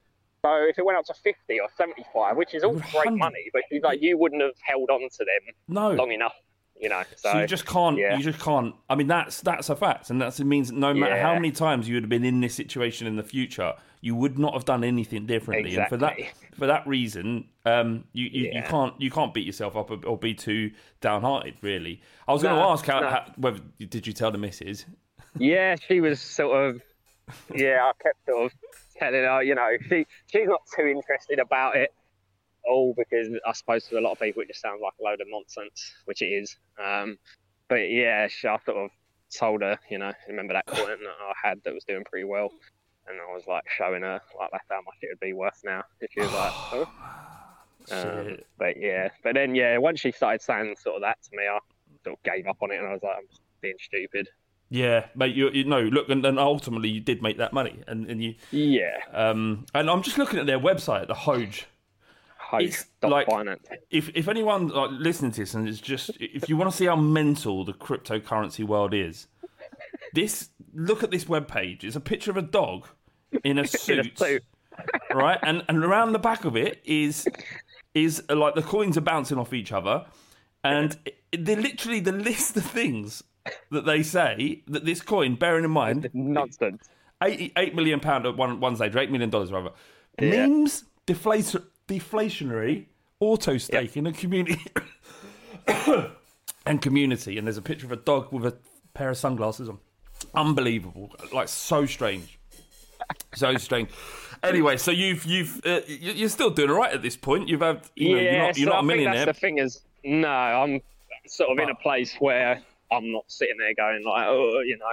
[0.43, 3.51] So if it went up to fifty or seventy five, which is all great money,
[3.53, 5.91] but she's like, you wouldn't have held on to them no.
[5.91, 6.35] long enough,
[6.81, 7.03] you know.
[7.17, 7.99] So, So you just can't.
[7.99, 8.17] yeah.
[8.17, 8.75] You just can't.
[8.89, 11.95] I mean, that's that's a fact, and that means no matter how many times you
[11.95, 15.27] would have been in this situation in the future, you would not have done anything
[15.27, 15.77] differently.
[15.77, 16.17] And for that
[16.57, 20.17] for that reason, um, you you, you can't you can't beat yourself up or, or
[20.17, 20.71] be too
[21.01, 21.55] downhearted.
[21.63, 23.09] Really, I was going to ask how, no.
[23.09, 24.87] how whether did you tell the missus?
[25.39, 26.83] Yeah, she was sort of.
[27.55, 28.53] Yeah, I kept sort of
[28.97, 31.93] telling her, you know, she she's not too interested about it
[32.69, 35.21] all because I suppose to a lot of people it just sounds like a load
[35.21, 36.57] of nonsense, which it is.
[36.83, 37.19] Um,
[37.69, 38.91] but yeah, she, I sort of
[39.35, 42.51] told her, you know, remember that coin that I had that was doing pretty well,
[43.09, 45.83] and I was like showing her like that's how much it would be worth now.
[46.01, 46.89] And she was like, oh.
[47.91, 51.45] Um, but yeah, but then yeah, once she started saying sort of that to me,
[51.45, 51.59] I
[52.05, 54.29] sort of gave up on it, and I was like, I'm just being stupid.
[54.71, 55.35] Yeah, mate.
[55.35, 58.35] You, you know, look, and, and ultimately you did make that money, and and you
[58.51, 58.99] Yeah.
[59.13, 61.65] um, and I'm just looking at their website, the Hoj.
[62.49, 63.67] Host like- finance.
[63.91, 66.87] if if anyone like listening to this and it's just if you want to see
[66.87, 69.27] how mental the cryptocurrency world is,
[70.15, 71.85] this look at this webpage.
[71.85, 72.89] It's a picture of a dog
[73.45, 74.43] in a suit, suit.
[75.13, 75.39] right?
[75.43, 77.29] And and around the back of it is
[77.95, 80.07] is uh, like the coins are bouncing off each other,
[80.65, 80.97] and
[81.37, 83.23] they're literally the list of things
[83.71, 86.89] that they say that this coin, bearing in mind, Nonsense.
[87.23, 89.71] eight, eight million pound at one one stage, eight million dollars rather.
[90.21, 90.47] Yeah.
[90.47, 92.85] Memes, deflation, deflationary,
[93.21, 94.61] auto staking, and community
[96.67, 97.39] and community.
[97.39, 98.57] And there's a picture of a dog with a
[98.95, 99.79] pair of sunglasses on.
[100.35, 102.39] Unbelievable, like so strange,
[103.35, 103.89] so strange.
[104.43, 107.49] Anyway, so you've you've uh, you- you're still doing all right at this point.
[107.49, 109.27] You've had you know, yeah, you're not, you're so not a I think millionaire.
[109.27, 110.81] that's the thing is, no, I'm
[111.27, 112.61] sort of in a place where
[112.91, 114.87] I'm not sitting there going like, oh, you know,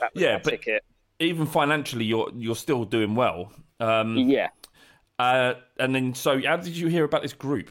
[0.00, 0.84] that was Yeah, but- ticket.
[1.18, 3.52] Even financially, you're you're still doing well.
[3.80, 4.48] Um, Yeah.
[5.20, 7.70] Uh, and then, so how did you hear about this group?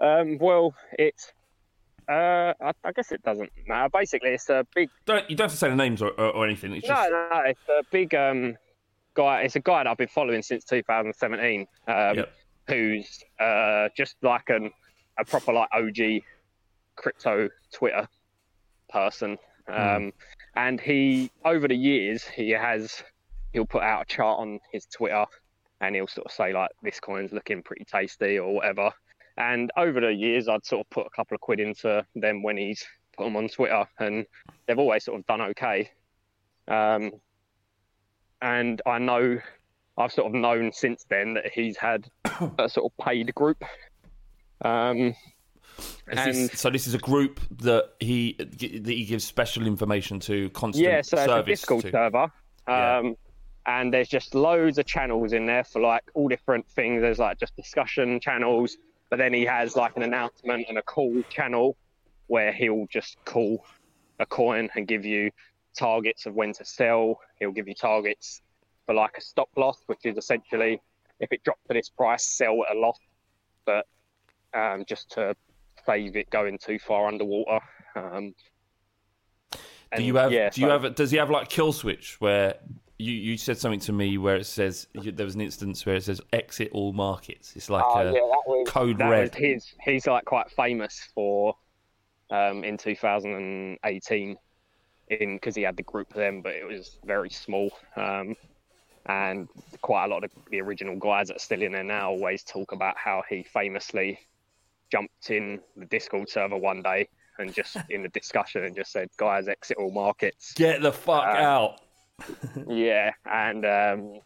[0.00, 1.32] Um, well, it's.
[2.08, 3.90] Uh, I, I guess it doesn't matter.
[3.92, 6.46] Basically, it's a big Don't you don't have to say the names or, or, or
[6.46, 6.72] anything.
[6.72, 8.56] It's just No, no, it's a big um,
[9.14, 9.42] guy.
[9.42, 11.66] It's a guy that I've been following since 2017.
[11.86, 12.32] Um, Yep.
[12.68, 14.70] Who's uh, just like an,
[15.18, 16.22] a proper like OG
[16.96, 18.08] crypto Twitter
[18.90, 19.38] person.
[19.66, 20.12] Um,
[20.56, 23.02] And he, over the years, he has
[23.52, 25.26] he'll put out a chart on his Twitter,
[25.80, 28.92] and he'll sort of say like, "This coin's looking pretty tasty" or whatever.
[29.36, 32.56] And over the years, I'd sort of put a couple of quid into them when
[32.56, 32.84] he's
[33.16, 34.26] put them on Twitter, and
[34.66, 35.90] they've always sort of done okay.
[36.66, 37.12] Um,
[38.42, 39.38] and I know
[39.96, 42.08] I've sort of known since then that he's had
[42.58, 43.64] a sort of paid group.
[44.62, 45.14] Um,
[46.08, 50.50] and this, so this is a group that he that he gives special information to,
[50.50, 51.90] constant yeah, so it's a service Discord to.
[51.90, 52.22] server.
[52.22, 52.30] Um,
[52.66, 53.12] Yeah.
[53.68, 57.02] And there's just loads of channels in there for like all different things.
[57.02, 58.78] There's like just discussion channels,
[59.10, 61.76] but then he has like an announcement and a call channel
[62.28, 63.62] where he'll just call
[64.20, 65.30] a coin and give you
[65.76, 67.20] targets of when to sell.
[67.38, 68.40] He'll give you targets
[68.86, 70.80] for like a stop loss, which is essentially
[71.20, 72.98] if it drops to this price, sell at a loss,
[73.66, 73.86] but
[74.54, 75.36] um, just to
[75.84, 77.60] save it going too far underwater.
[77.94, 78.34] Um,
[79.94, 80.32] Do you have?
[80.32, 80.94] yeah, do you have?
[80.94, 82.54] Does he have like kill switch where
[82.98, 85.96] you, you said something to me where it says you, there was an instance where
[85.96, 87.54] it says exit all markets.
[87.56, 89.34] It's like Oh, a yeah, was, code red.
[89.34, 89.72] his.
[89.82, 91.54] He's like quite famous for
[92.30, 94.36] um, in 2018
[95.10, 97.70] in because he had the group then, but it was very small.
[97.96, 98.34] Um,
[99.06, 99.48] and
[99.80, 102.72] quite a lot of the original guys that are still in there now always talk
[102.72, 104.18] about how he famously
[104.92, 109.08] jumped in the Discord server one day and just in the discussion and just said,
[109.16, 111.80] "Guys, exit all markets." Get the fuck Uh, out.
[112.66, 114.20] Yeah, and um,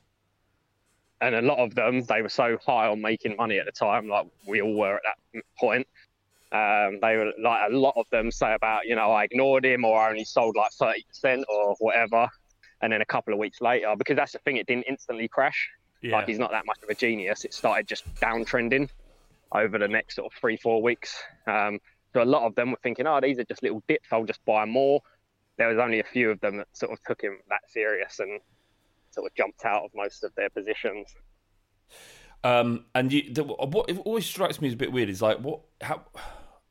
[1.20, 4.09] and a lot of them they were so high on making money at the time,
[4.09, 5.03] like we all were at
[5.34, 5.86] that point.
[6.51, 9.84] Um, they were like a lot of them say about you know I ignored him
[9.84, 12.28] or I only sold like thirty percent or whatever,
[12.82, 15.70] and then a couple of weeks later because that's the thing it didn't instantly crash.
[16.03, 16.16] Yeah.
[16.16, 17.45] Like he's not that much of a genius.
[17.45, 18.88] It started just downtrending
[19.53, 21.22] over the next sort of three four weeks.
[21.47, 21.78] Um,
[22.12, 24.09] so a lot of them were thinking, oh, these are just little dips.
[24.11, 25.01] I'll just buy more.
[25.59, 28.41] There was only a few of them that sort of took him that serious and
[29.11, 31.15] sort of jumped out of most of their positions.
[32.45, 35.61] Um, and you, the, what always strikes me as a bit weird is like what
[35.81, 36.03] how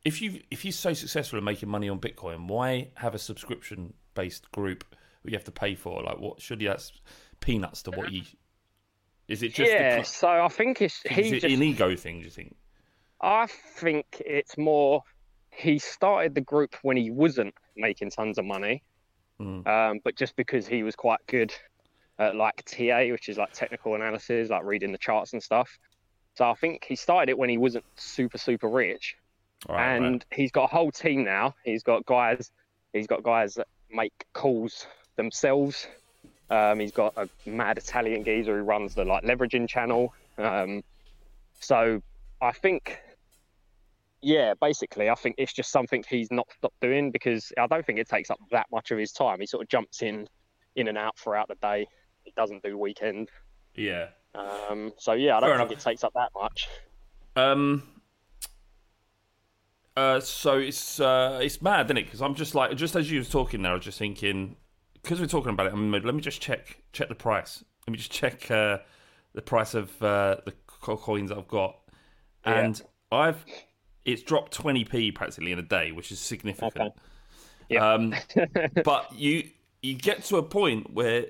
[0.04, 3.94] if you if you're so successful in making money on Bitcoin, why have a subscription
[4.14, 4.84] based group
[5.22, 6.02] that you have to pay for?
[6.02, 6.92] Like, what should you that's
[7.40, 8.22] peanuts to what you?
[9.28, 11.96] Is it just yeah, cl- so I think it's he is it just an ego
[11.96, 12.18] thing?
[12.18, 12.56] Do you think?
[13.20, 15.04] I think it's more
[15.50, 18.82] he started the group when he wasn't making tons of money,
[19.40, 19.66] Mm.
[19.66, 21.52] um, but just because he was quite good
[22.18, 25.78] at like TA, which is like technical analysis, like reading the charts and stuff.
[26.34, 29.16] So I think he started it when he wasn't super super rich,
[29.68, 30.26] right, and right.
[30.30, 31.54] he's got a whole team now.
[31.64, 32.50] He's got guys,
[32.92, 35.88] he's got guys that make calls themselves.
[36.50, 40.12] Um, he's got a mad Italian geezer who runs the like leveraging channel.
[40.38, 40.84] Um,
[41.60, 42.02] so
[42.40, 42.98] I think,
[44.22, 47.98] yeah, basically, I think it's just something he's not stopped doing because I don't think
[47.98, 49.40] it takes up that much of his time.
[49.40, 50.28] He sort of jumps in,
[50.76, 51.86] in and out throughout the day.
[52.24, 53.28] He doesn't do weekend.
[53.74, 54.08] yeah.
[54.34, 55.80] Um, so yeah, I don't Fair think enough.
[55.86, 56.68] it takes up that much.
[57.36, 57.82] Um.
[59.94, 62.04] Uh, so it's uh, it's mad, isn't it?
[62.04, 64.56] Because I'm just like, just as you were talking there, I was just thinking,
[64.94, 67.62] because we're talking about it, I'm, let me just check check the price.
[67.86, 68.78] Let me just check uh,
[69.34, 71.76] the price of uh, the coins I've got,
[72.46, 72.60] Yeah.
[72.60, 73.44] and I've
[74.04, 76.94] it's dropped 20p practically in a day, which is significant.
[77.68, 77.92] Yeah.
[77.92, 78.14] Um,
[78.84, 79.50] but you
[79.82, 81.26] you get to a point where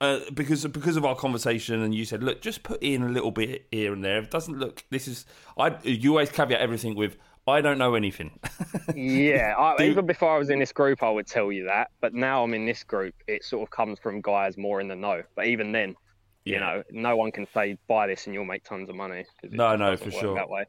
[0.00, 3.30] uh, because because of our conversation, and you said, look, just put in a little
[3.30, 4.18] bit here and there.
[4.18, 5.24] If it doesn't look, this is
[5.58, 5.76] I.
[5.82, 7.16] You always caveat everything with,
[7.46, 8.38] I don't know anything.
[8.94, 11.90] Yeah, I, Do- even before I was in this group, I would tell you that.
[12.00, 14.96] But now I'm in this group, it sort of comes from guys more in the
[14.96, 15.22] know.
[15.34, 15.96] But even then,
[16.44, 19.24] you know, no one can say buy this and you'll make tons of money.
[19.42, 20.34] No, no, for sure.
[20.34, 20.64] That way.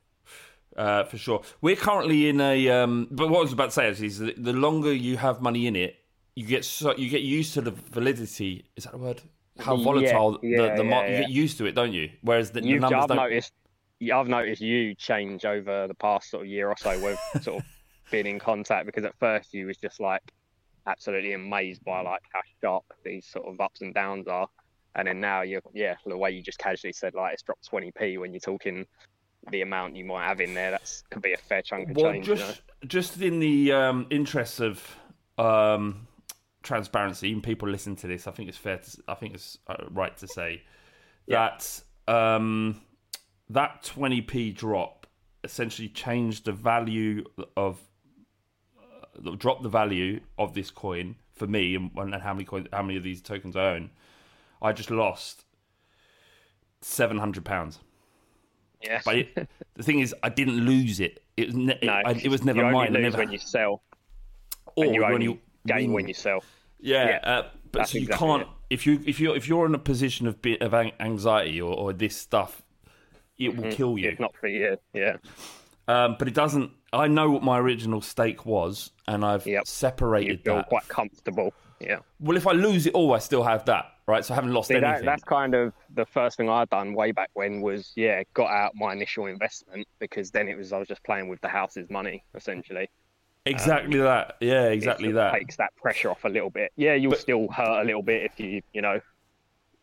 [0.76, 1.42] Uh, for sure.
[1.62, 2.70] We're currently in a.
[2.70, 5.68] Um, but what I was about to say actually is the longer you have money
[5.68, 5.96] in it,
[6.36, 8.66] you get so you get used to the validity.
[8.76, 9.22] Is that a word?
[9.58, 12.10] How volatile yeah, the, the yeah, you get used to it, don't you?
[12.22, 13.18] Whereas the, the numbers I've don't.
[13.18, 13.54] noticed.
[14.14, 16.92] I've noticed you change over the past sort of year or so.
[17.00, 17.66] We've sort of
[18.12, 20.22] been in contact because at first you was just like
[20.86, 24.48] absolutely amazed by like how sharp these sort of ups and downs are,
[24.96, 28.20] and then now you're yeah the way you just casually said like it's dropped 20p
[28.20, 28.86] when you're talking
[29.52, 30.72] the amount you might have in there.
[30.72, 32.28] That could be a fair chunk of Well, change.
[32.28, 32.42] you know?
[32.42, 34.84] just just in the um, interests of
[35.38, 36.08] um,
[36.64, 38.78] transparency, and people listen to this, I think it's fair.
[38.78, 40.64] To, I think it's uh, right to say
[41.28, 42.82] that um,
[43.50, 45.08] that twenty p drop
[45.44, 47.24] essentially changed the value
[47.56, 47.80] of
[48.80, 52.82] uh, dropped the value of this coin for me, and, and how many coins, how
[52.82, 53.92] many of these tokens I own.
[54.62, 55.46] I just lost
[56.82, 57.80] seven hundred pounds.
[58.86, 59.02] Yeah.
[59.04, 61.22] But it, the thing is, I didn't lose it.
[61.38, 62.94] It was, ne- no, I, it was never you mine.
[62.94, 63.82] Lose never, when you sell,
[64.76, 65.94] or and you when only you gain win.
[65.94, 66.44] when you sell.
[66.80, 68.48] Yeah, Yeah, uh, but so you exactly can't it.
[68.70, 71.94] if you if you if you're in a position of bit of anxiety or, or
[71.94, 72.62] this stuff,
[73.38, 74.10] it will kill you.
[74.10, 75.18] If not for you, yeah.
[75.88, 76.72] Um, but it doesn't.
[76.94, 79.62] I know what my original stake was, and I've Yep.
[79.62, 80.68] You separated feel that.
[80.70, 81.54] quite comfortable.
[81.80, 82.00] Yeah.
[82.22, 84.24] Well, if I lose it all, I still have that, right?
[84.24, 85.06] So I haven't lost See, that, anything.
[85.06, 88.74] that's kind of the first thing I'd done way back when was, yeah, got out
[88.76, 92.24] my initial investment because then it was, I was just playing with the house's money,
[92.36, 92.90] essentially.
[93.46, 94.38] Exactly that.
[94.40, 95.34] Yeah, exactly It that.
[95.34, 96.72] Takes that pressure off a little bit.
[96.76, 99.00] Yeah, you'll But- still hurt a little bit if you, you know,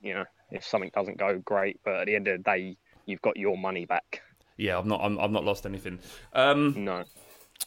[0.00, 3.22] you know, if something doesn't go great, but at the end of the day, you've
[3.22, 4.22] got your money back.
[4.56, 5.00] Yeah, I'm not.
[5.02, 5.98] I'm, I've not lost anything.
[6.34, 7.04] Um, No.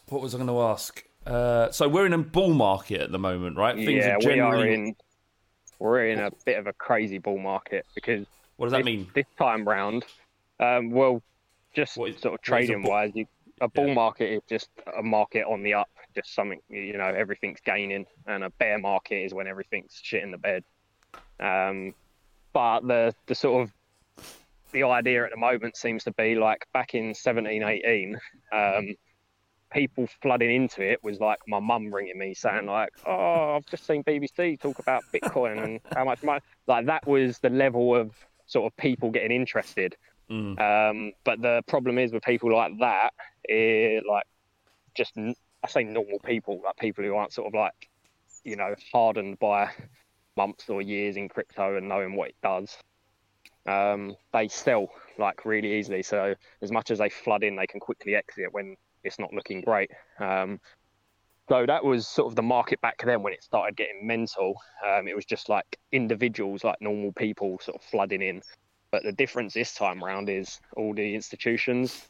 [0.10, 1.04] what was I going to ask?
[1.26, 3.76] Uh, so we're in a bull market at the moment, right?
[3.76, 4.74] Things yeah, are we are generally.
[4.74, 4.96] in,
[5.80, 8.26] we're in a bit of a crazy bull market because
[8.58, 9.12] What does that this, mean?
[9.14, 10.06] this time round,
[10.60, 11.22] um, well,
[11.74, 13.28] just is- sort of what is a trading bull- wise, you,
[13.62, 13.94] a bull Yeah.
[13.94, 18.44] market is just a market on the up, just something you know everything's gaining, and
[18.44, 20.64] a bear market is when everything's shit in the bed.
[21.40, 21.94] Um,
[22.54, 23.74] but the the sort of
[24.72, 28.20] the idea at the moment seems to be like back in 17, 18,
[28.52, 28.96] um,
[29.76, 33.86] people flooding into it was like my mum ringing me saying like, "Oh, I've just
[33.86, 38.12] seen BBC talk about Bitcoin and how much money." Like that was the level of
[38.48, 39.96] sort of people getting interested.
[40.32, 40.60] Mm.
[40.60, 43.12] Um, but the problem is with people like that,
[43.48, 44.26] eh, like
[44.96, 47.90] just I say normal people, like people who aren't sort of like
[48.44, 49.70] you know hardened by
[50.38, 52.76] months or years in crypto and knowing what it does.
[53.68, 56.02] Um, they sell like really easily.
[56.02, 58.76] So as much as they flood in, they can quickly exit when
[59.06, 59.92] it's not looking great.
[60.20, 60.60] Um,
[61.48, 64.56] so that was sort of the market back then when it started getting mental.
[64.86, 68.42] Um, it was just like individuals, like normal people, sort of flooding in.
[68.92, 72.08] But the difference this time round is all the institutions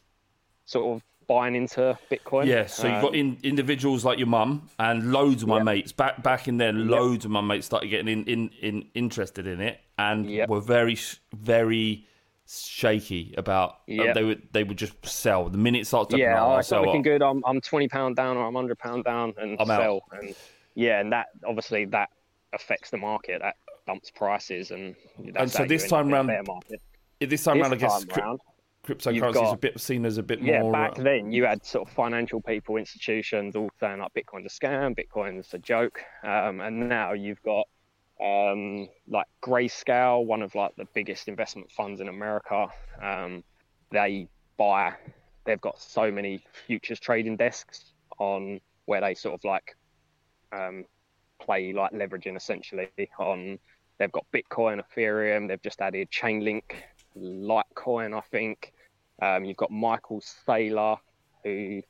[0.64, 2.46] sort of buying into Bitcoin.
[2.46, 5.64] Yeah, so you've got Um, in, individuals like your mum and loads of my Yep.
[5.64, 6.78] mates back back in then.
[6.78, 6.88] Yep.
[6.88, 10.48] Loads of my mates started getting in, in, in interested in it and Yep.
[10.48, 10.96] were very
[11.34, 12.06] very
[12.48, 13.70] shaky about.
[13.70, 14.14] uh, Yep.
[14.14, 16.10] they would they would just sell the minute it starts.
[16.12, 17.04] to yeah, oh, it's not looking up.
[17.04, 17.22] good.
[17.22, 19.80] I'm I'm twenty pound down or I'm hundred pound down and I'm out.
[19.80, 20.00] sell.
[20.12, 20.34] And
[20.74, 22.10] yeah, and that obviously that
[22.52, 23.40] affects the market.
[23.42, 26.28] That dumps prices and that's And so this time round-.
[26.28, 28.40] This time This round, I guess cryp- round,
[28.86, 30.72] cryptocurrency is a bit seen as a bit yeah, more.
[30.72, 34.48] back uh, then you had sort of financial people, institutions all saying like Bitcoin's a
[34.66, 37.66] scam, Bitcoin's a joke, um, and now you've got
[38.20, 42.68] um, like Grayscale, one of like the biggest investment funds in America.
[43.02, 43.44] Um,
[43.90, 44.94] they buy,
[45.44, 49.76] they've got so many futures trading desks on where they sort of like
[50.52, 50.84] um,
[51.40, 52.88] play like leveraging essentially
[53.18, 53.58] on.
[53.98, 55.48] They've got Bitcoin, Ethereum.
[55.48, 56.62] They've just added Chainlink,
[57.16, 58.72] Litecoin, I think.
[59.22, 60.98] Um, you've got Michael Saylor,
[61.42, 61.82] who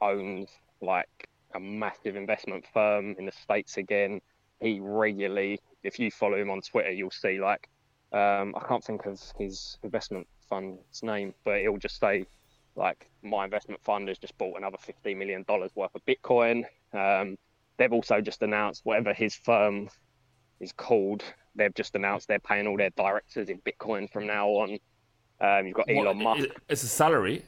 [0.00, 0.50] owns
[0.82, 4.20] like a massive investment firm in the states again.
[4.60, 7.68] He regularly, if you follow him on Twitter, you'll see like
[8.12, 12.26] um, I can't think of his investment fund's name, but it'll just say
[12.74, 16.64] like my investment fund has just bought another fifteen million dollars worth of Bitcoin.
[16.92, 17.36] Um,
[17.76, 19.88] they've also just announced whatever his firm
[20.60, 21.22] is called.
[21.54, 24.78] They've just announced they're paying all their directors in Bitcoin from now on.
[25.40, 27.44] Um, you've got what- Elon Musk It's a salary.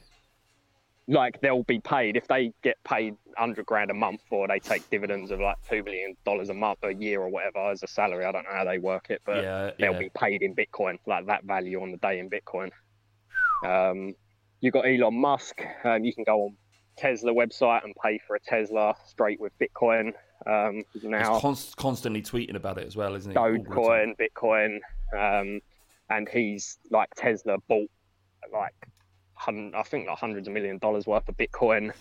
[1.07, 4.87] Like they'll be paid if they get paid hundred grand a month or they take
[4.89, 8.23] dividends of like two million dollars a month a year or whatever as a salary.
[8.25, 9.99] I don't know how they work it, but Yeah, they'll yeah.
[9.99, 12.69] be paid in Bitcoin, like that value on the day in Bitcoin.
[13.65, 14.13] Um,
[14.59, 15.61] you got Elon Musk.
[15.83, 16.57] Um, you can go on
[16.97, 20.13] Tesla website and pay for a Tesla straight with Bitcoin.
[20.45, 23.35] Um, He's now const- constantly tweeting about it as well, isn't he?
[23.37, 24.79] Dogecoin, Bitcoin,
[25.17, 25.61] um,
[26.09, 27.89] and he's like Tesla bought
[28.51, 28.73] like
[29.47, 31.91] I think like hundreds of million dollars worth of Bitcoin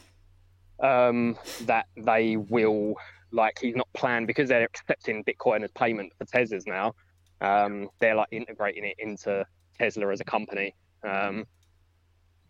[0.81, 2.95] um, that they will
[3.33, 6.95] like he's not planned because they're accepting Bitcoin as payment for Teslas now.
[7.41, 9.45] Um, they're like integrating it into
[9.79, 10.75] Tesla as a company.
[11.09, 11.47] Um,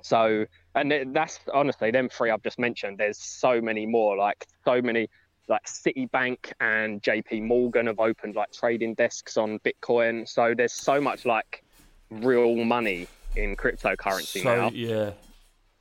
[0.03, 2.99] so and that's honestly them three I've just mentioned.
[2.99, 5.09] There's so many more, like so many
[5.49, 10.27] like Citibank and JP Morgan have opened like trading desks on Bitcoin.
[10.29, 11.65] So there's so much like
[12.11, 14.71] real money in cryptocurrency So now.
[14.71, 15.13] yeah,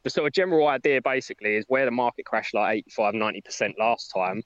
[0.03, 4.11] The sort of general idea basically is where the market crashed like 85, 90% last
[4.13, 4.43] time.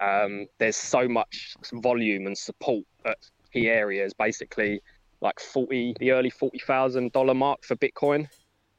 [0.00, 3.18] Um, there's so much volume and support at
[3.52, 4.80] key areas, basically
[5.20, 8.28] like 40, the early $40,000 mark for Bitcoin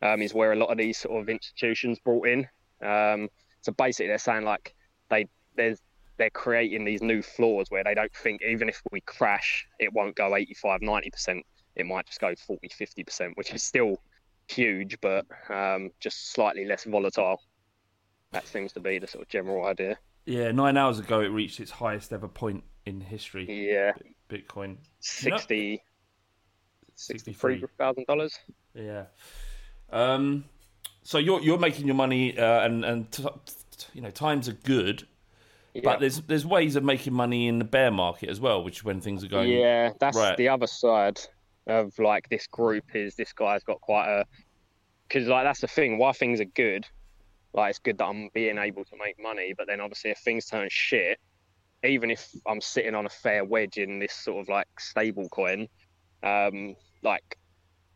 [0.02, 2.48] um, is where a lot of these sort of institutions brought in.
[2.84, 3.30] Um,
[3.62, 4.76] so basically they're saying like
[5.10, 5.80] they, there's,
[6.18, 10.16] they're creating these new floors where they don't think even if we crash, it won't
[10.16, 11.42] go 85, 90%.
[11.76, 14.02] It might just go 40, 50%, which is still
[14.48, 17.42] huge, but um, just slightly less volatile.
[18.32, 19.98] That seems to be the sort of general idea.
[20.26, 20.52] yeah.
[20.52, 23.46] Nine hours ago, it reached its highest ever point in history.
[23.72, 23.94] Yeah,
[24.30, 24.78] Bitcoin.
[25.00, 25.82] 60,
[26.98, 28.40] $63,000.
[28.74, 29.06] Yeah.
[29.92, 30.46] Um.
[31.04, 34.54] So you're you're making your money, uh, and and t- t- you know times are
[34.54, 35.08] good,
[35.76, 35.82] Yeah.
[35.84, 38.84] but there's there's ways of making money in the bear market as well, which is
[38.84, 39.50] when things are going.
[39.52, 40.36] yeah, that's right.
[40.36, 41.20] the other side
[41.68, 44.26] of like this group is this guy's got quite a
[45.08, 45.98] because like that's the thing.
[45.98, 46.86] Why things are good,
[47.54, 50.46] like it's good that I'm being able to make money, but then obviously if things
[50.46, 51.20] turn shit,
[51.84, 55.68] even if I'm sitting on a fair wedge in this sort of like stable coin,
[56.24, 57.38] um, like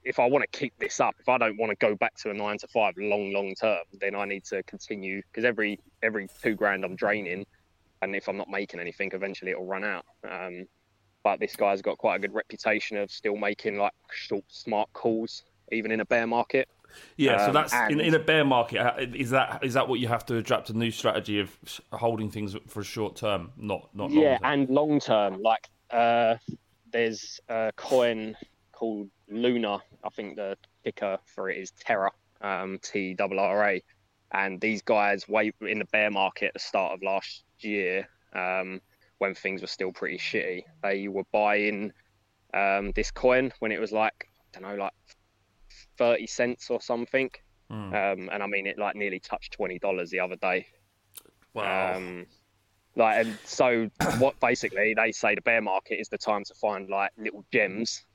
[0.04, 2.30] if I want to keep this up, if I don't want to go back to
[2.30, 6.28] a nine to five long, long term, then I need to continue because every every
[6.42, 7.46] two grand I'm draining,
[8.02, 10.06] and if I'm not making anything, eventually it'll run out.
[10.30, 10.66] Um,
[11.24, 15.44] but this guy's got quite a good reputation of still making like short, smart calls,
[15.72, 16.68] even in a bear market.
[17.18, 18.80] Yeah, so Um, that's in, and- in a bear market.
[18.80, 21.56] uh, Is that is that what you have to adapt a new strategy of
[21.94, 24.46] holding things for a short term, not not long yeah, term?
[24.52, 26.36] and long term, like uh,
[26.92, 28.36] there's a coin
[28.72, 29.80] called Luna.
[30.04, 32.12] I think the ticker for it is Terra,
[32.42, 33.84] um, T R R A.
[34.32, 38.80] And these guys, way in the bear market at the start of last year, um,
[39.20, 41.94] when things were still pretty shitty, they were buying
[42.54, 44.94] um, this coin when it was like I don't know, like
[45.98, 47.30] thirty cents or something.
[47.70, 47.94] Hmm.
[47.94, 50.68] Um, and I mean, it like nearly touched twenty dollars the other day.
[51.54, 51.98] Wow.
[51.98, 52.26] Um,
[52.96, 56.90] like, and so what basically they say the bear market is the time to find
[56.90, 58.06] like little gems,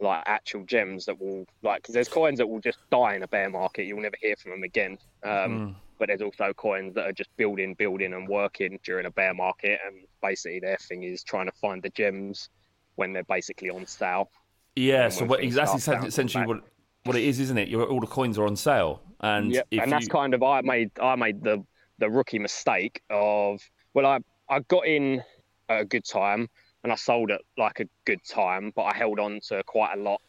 [0.00, 3.28] like actual gems that will like because there's coins that will just die in a
[3.28, 3.84] bear market.
[3.84, 4.98] You'll never hear from them again.
[5.24, 9.32] Um, But there's also coins that are just building, building, and working during a bear
[9.34, 12.48] market, and basically their thing is trying to find the gems
[12.96, 14.28] when they're basically on sale.
[14.74, 16.48] yeah, so what, start essentially, bouncing essentially back.
[16.48, 16.64] what
[17.04, 17.72] what it is, isn't it?
[17.72, 19.68] All the coins are on sale, and Yep.
[19.70, 21.64] and that's you- kind of I made I made the
[21.98, 23.60] the rookie mistake of
[23.94, 25.22] well I I got in
[25.68, 26.50] at a good time
[26.82, 30.00] and I sold at like a good time, but I held on to quite a
[30.02, 30.20] lot,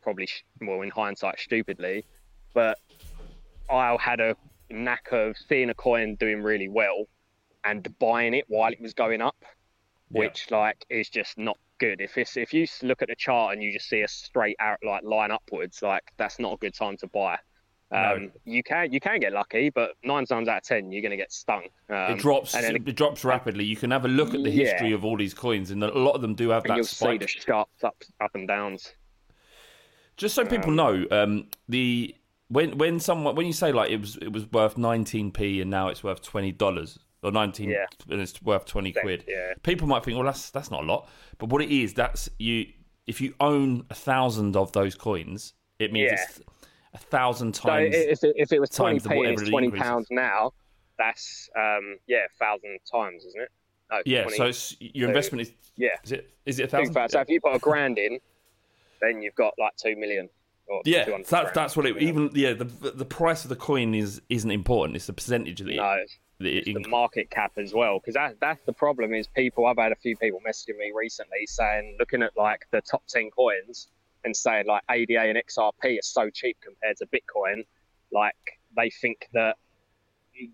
[0.00, 0.26] probably
[0.62, 2.06] well in hindsight stupidly,
[2.54, 2.78] but
[3.68, 4.34] I had a
[4.70, 7.04] knack of seeing a coin doing really well
[7.64, 9.36] and buying it while it was going up,
[10.10, 10.20] Yeah.
[10.22, 12.00] which like is just not good.
[12.00, 14.78] If it's if you look at the chart and you just see a straight out
[14.84, 17.38] like line upwards, like that's not a good time to buy.
[17.90, 18.16] No.
[18.16, 21.10] Um, You can you can get lucky, but nine times out of ten you're going
[21.10, 21.62] to get stung.
[21.88, 23.64] Um, it drops, and then it drops rapidly.
[23.64, 24.64] You can have a look at the Yeah.
[24.72, 26.84] history of all these coins, and a lot of them do have and that you'll
[26.84, 28.94] see the sharp up up and downs.
[30.18, 32.14] Just so people know, um, the
[32.48, 35.88] when when someone when you say like it was it was worth 19p and now
[35.88, 37.84] it's worth twenty dollars or 19 Yeah.
[38.08, 39.24] and it's worth 20 quid.
[39.26, 39.52] yeah.
[39.64, 42.66] People might think, well, that's that's not a lot, but what it is, that's you.
[43.08, 46.18] If you own a thousand of those coins, it means Yeah.
[46.28, 46.40] it's
[46.94, 47.94] a thousand So times.
[47.96, 50.52] if it, if it was twenty times the p whatever it's twenty pounds now,
[50.96, 53.50] that's um, yeah, a thousand times, isn't it?
[53.90, 55.88] No, yeah, 20 so it's, your so- investment is yeah.
[56.04, 57.10] is it is it a thousand?
[57.10, 58.20] So if you put a grand in,
[59.00, 60.28] then you've got like two million.
[60.84, 61.50] Yeah, that's grand.
[61.54, 61.96] that's what it.
[61.98, 64.96] Even yeah, the the price of the coin is isn't important.
[64.96, 65.96] It's the percentage that it, no,
[66.38, 69.66] that it it's the market cap as well because that that's the problem is people
[69.66, 73.30] i've had a few people messaging me recently saying looking at like the top 10
[73.30, 73.88] coins
[74.24, 77.64] and saying like ada and xrp are so cheap compared to bitcoin
[78.12, 78.34] like
[78.76, 79.56] they think that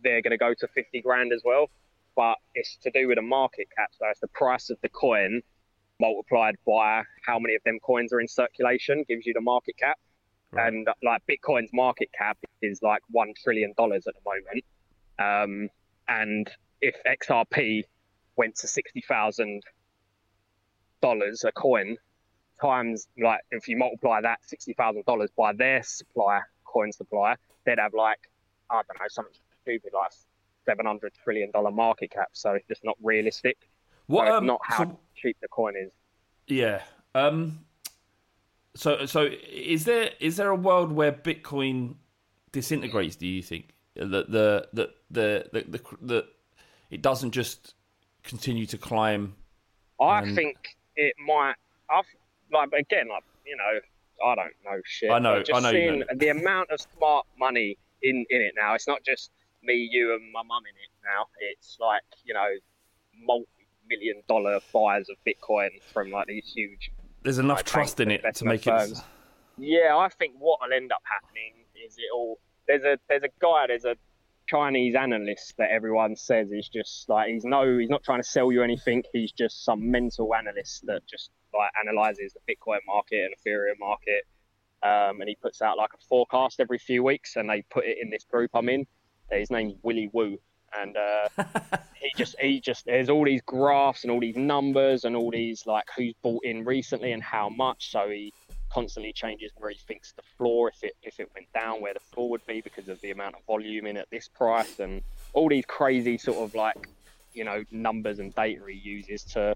[0.02, 1.68] they're going to go to 50 grand as well
[2.16, 5.42] but it's to do with a market cap so it's the price of the coin
[6.00, 9.98] multiplied by how many of them coins are in circulation gives you the market cap
[10.52, 10.72] Right.
[10.72, 14.64] and like bitcoin's market cap is like one trillion dollars at the moment
[15.18, 15.68] um,
[16.06, 16.48] and
[16.80, 17.82] if XRP
[18.36, 19.62] went to sixty thousand
[21.00, 21.96] dollars a coin,
[22.60, 27.78] times like if you multiply that sixty thousand dollars by their supply coin supply, they'd
[27.78, 28.18] have like
[28.70, 30.10] I don't know something stupid like
[30.66, 32.28] seven hundred trillion dollar market cap.
[32.32, 33.56] So it's just not realistic.
[34.06, 35.90] What So um, not how so- cheap the coin is.
[36.46, 36.82] Yeah.
[37.14, 37.64] Um.
[38.76, 41.94] So so is there is there a world where Bitcoin
[42.52, 43.16] disintegrates?
[43.16, 46.26] Do you think that the the the the, the, the
[46.90, 47.74] it doesn't just
[48.24, 49.34] continue to climb?
[50.00, 50.56] I And- think
[50.96, 51.54] it might.
[51.88, 52.04] I've
[52.52, 53.80] like again, like you know,
[54.26, 55.10] I don't know shit.
[55.10, 56.18] I know- just I know seeing don't.
[56.18, 58.74] the amount of smart money in in it now.
[58.74, 59.30] It's not just
[59.62, 61.26] me, you, and my mum in it now.
[61.40, 62.48] It's like you know,
[63.84, 66.90] multi-million dollar buyers of Bitcoin from like these huge.
[67.22, 68.94] There's enough like, trust in it to make investment it.
[68.96, 69.02] firms.
[69.58, 72.38] Yeah, I think what will end up happening is it all.
[72.66, 73.96] There's a there's a guy there's a
[74.46, 78.52] Chinese analyst that everyone says is just like he's no he's not trying to sell
[78.52, 79.02] you anything.
[79.12, 84.24] He's just some mental analyst that just like analyzes the Bitcoin market and Ethereum market.
[84.82, 87.96] Um, and he puts out like a forecast every few weeks, and they put it
[88.02, 88.86] in this group I'm in.
[89.30, 90.36] His name's Willy Woo,
[90.78, 91.28] and uh,
[92.00, 95.66] he just he just there's all these graphs and all these numbers and all these
[95.66, 97.90] like who's bought in recently and how much.
[97.90, 98.32] So he
[98.74, 102.00] constantly changes where he thinks the floor if it if it went down where the
[102.00, 105.00] floor would be because of the amount of volume in at this price and
[105.32, 106.88] all these crazy sort of like
[107.34, 109.54] you know numbers and data he uses to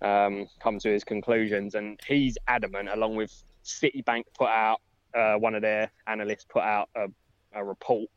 [0.00, 3.32] um, come to his conclusions and he's adamant along with
[3.64, 4.80] Citibank put out
[5.14, 7.06] uh, one of their analysts put out a,
[7.52, 8.08] a report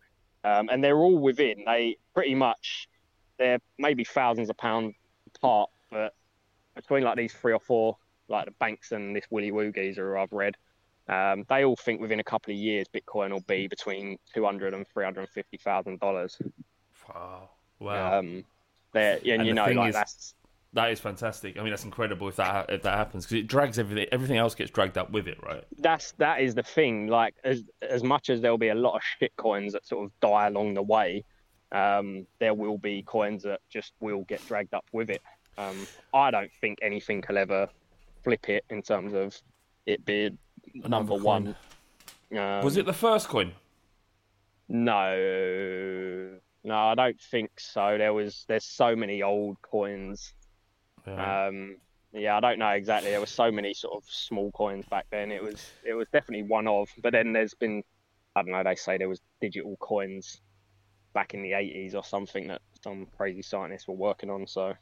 [0.47, 2.87] um, and they're all within they pretty much
[3.37, 4.95] they're maybe thousands of pounds
[5.35, 6.13] apart but
[6.75, 7.97] between like these three or four
[8.29, 10.55] like the banks and this Willy Woo geezer who I've read,
[11.07, 14.73] um, they all think within a couple of years Bitcoin will be between two hundred
[14.73, 16.37] and three hundred and fifty thousand dollars.
[17.07, 17.49] Wow.
[17.79, 18.19] Wow.
[18.19, 18.43] Um,
[18.93, 20.33] and, And you know, like is- that's
[20.73, 21.57] that is fantastic.
[21.57, 24.07] I mean, that's incredible if that if that happens because it drags everything.
[24.11, 25.63] Everything else gets dragged up with it, right?
[25.79, 27.07] that's that is the thing.
[27.07, 30.11] Like as as much as there'll be a lot of shit coins that sort of
[30.19, 31.23] die along the way,
[31.71, 35.21] um, there will be coins that just will get dragged up with it.
[35.57, 37.67] Um, I don't think anything will ever
[38.23, 39.35] flip it in terms of
[39.85, 40.37] it being
[40.73, 41.23] number coin.
[41.23, 41.55] one.
[42.37, 43.53] Um, Was it the first coin?
[44.69, 46.29] No,
[46.63, 47.97] no, I don't think so.
[47.97, 50.33] There was there's so many old coins.
[51.07, 51.47] Yeah.
[51.47, 51.77] Um,
[52.13, 53.11] yeah, I don't know exactly.
[53.11, 55.31] There were so many sort of small coins back then.
[55.31, 56.89] It was it was definitely one of.
[57.01, 57.83] But then there's been
[58.35, 58.63] I don't know.
[58.63, 60.41] They say there was digital coins
[61.13, 64.45] back in the 80s or something that some crazy scientists were working on.
[64.47, 64.73] So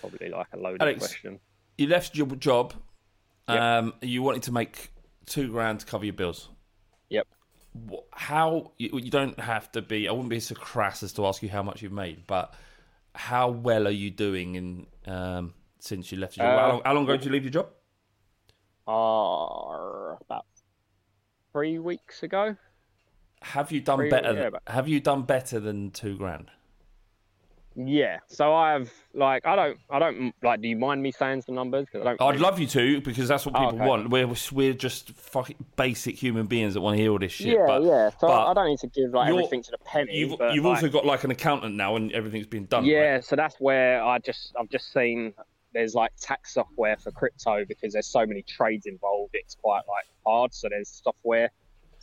[0.00, 1.40] probably like a loaded Alex, question.
[1.78, 2.74] you left your job.
[3.48, 3.60] Yep.
[3.60, 4.90] Um, you wanted to make
[5.26, 6.48] two grand to cover your bills.
[7.10, 7.26] Yep.
[8.12, 10.08] How you, you don't have to be.
[10.08, 12.54] I wouldn't be so crass as to ask you how much you've made, but
[13.14, 16.58] how well are you doing in um, since you left your job?
[16.58, 17.68] how, Uh, long, how long ago did you leave your job?
[18.86, 20.46] Uh, about
[21.52, 22.56] three weeks ago.
[23.42, 24.32] Have you done Three- better?
[24.34, 26.50] yeah, but- have you done better than two grand?
[27.76, 28.18] Yeah.
[28.28, 30.60] So I've like I don't I don't like.
[30.60, 31.86] Do you mind me saying some numbers?
[31.90, 32.34] Because I don't.
[32.34, 33.88] I'd love you to because that's what Oh, people okay.
[33.88, 34.10] want.
[34.10, 37.48] We're we're just fucking basic human beings that want to hear all this shit.
[37.48, 38.10] Yeah, but, yeah.
[38.10, 40.16] So but I don't need to give like everything to the penny.
[40.16, 42.84] You've but, you've like, also got like an accountant now, and everything's been done.
[42.84, 43.24] Yeah, right?
[43.24, 45.34] so that's where I just I've just seen
[45.72, 49.30] there's like tax software for crypto because there's so many trades involved.
[49.34, 50.54] It's quite like hard.
[50.54, 51.50] So there's software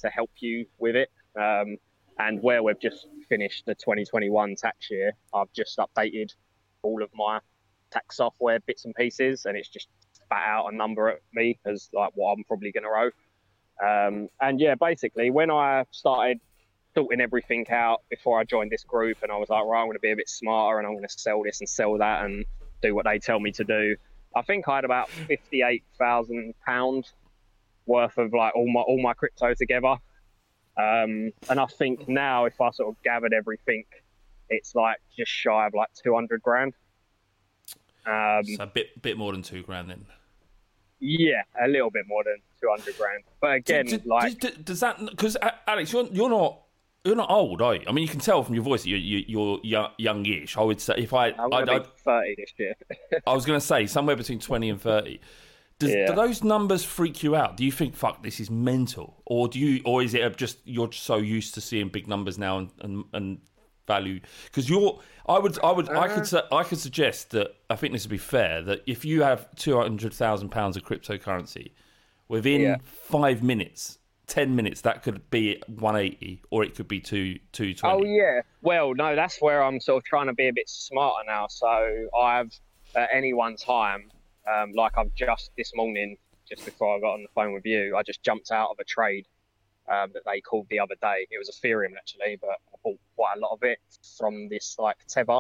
[0.02, 1.10] to help you with it.
[1.40, 1.78] Um,
[2.20, 6.34] and where we've just finished the 2021 tax year, I've just updated
[6.84, 7.40] all of my
[7.92, 11.90] tax software bits and pieces, and it's just spat out a number at me as
[11.94, 13.12] like what I'm probably going to owe.
[13.86, 16.40] Um, and yeah, basically, when I started
[16.94, 19.98] sorting everything out before I joined this group, and I was like, right, I'm going
[19.98, 22.46] to be a bit smarter, and I'm going to sell this and sell that, and
[22.82, 23.96] do what they tell me to do.
[24.36, 27.10] I think I had about fifty-eight thousand pound
[27.86, 29.96] worth of like all my all my crypto together,
[30.82, 33.84] um, and I think now if I sort of gathered everything,
[34.50, 36.74] it's like just shy of like two hundred grand.
[38.06, 40.06] Um, so a bit bit more than two grand then.
[41.00, 43.24] yeah, a little bit more than two hundred grand.
[43.40, 46.60] But again, Do- do- like do- does that because Alex, you're you're not.
[47.04, 47.82] You're not old, are you?
[47.88, 50.56] I mean, you can tell from your voice that you're, you- you're young, youngish.
[50.56, 52.76] I would say if I, I'm I, I, thirty this year.
[53.26, 55.20] I was going to say somewhere between twenty and thirty.
[55.82, 56.08] Does, Yeah.
[56.08, 57.58] Do those numbers freak you out?
[57.58, 60.92] Do you think fuck this is mental, or do you, or is it just you're
[60.92, 63.40] so used to seeing big numbers now and and, and
[63.88, 64.20] value?
[64.46, 66.16] Because you're, I would, I would, I Uh.
[66.16, 69.24] could, su- I could suggest that I think this would be fair that if you
[69.24, 71.72] have two hundred thousand pounds of cryptocurrency,
[72.28, 72.76] within Yeah.
[72.84, 77.74] five minutes, ten minutes, that could be one eighty, or it could be two two
[77.74, 78.04] twenty.
[78.04, 78.42] Oh yeah.
[78.62, 81.48] Well, no, that's where I'm sort of trying to be a bit smarter now.
[81.50, 82.52] So I've
[82.96, 84.10] at any one time,
[84.50, 86.18] um, like I've just this morning,
[86.48, 88.84] just before I got on the phone with you, I just jumped out of a
[88.84, 89.26] trade
[89.92, 91.28] um, that they called the other day.
[91.30, 93.80] It was Ethereum actually, but I bought quite a lot of it
[94.18, 95.40] from this like Tether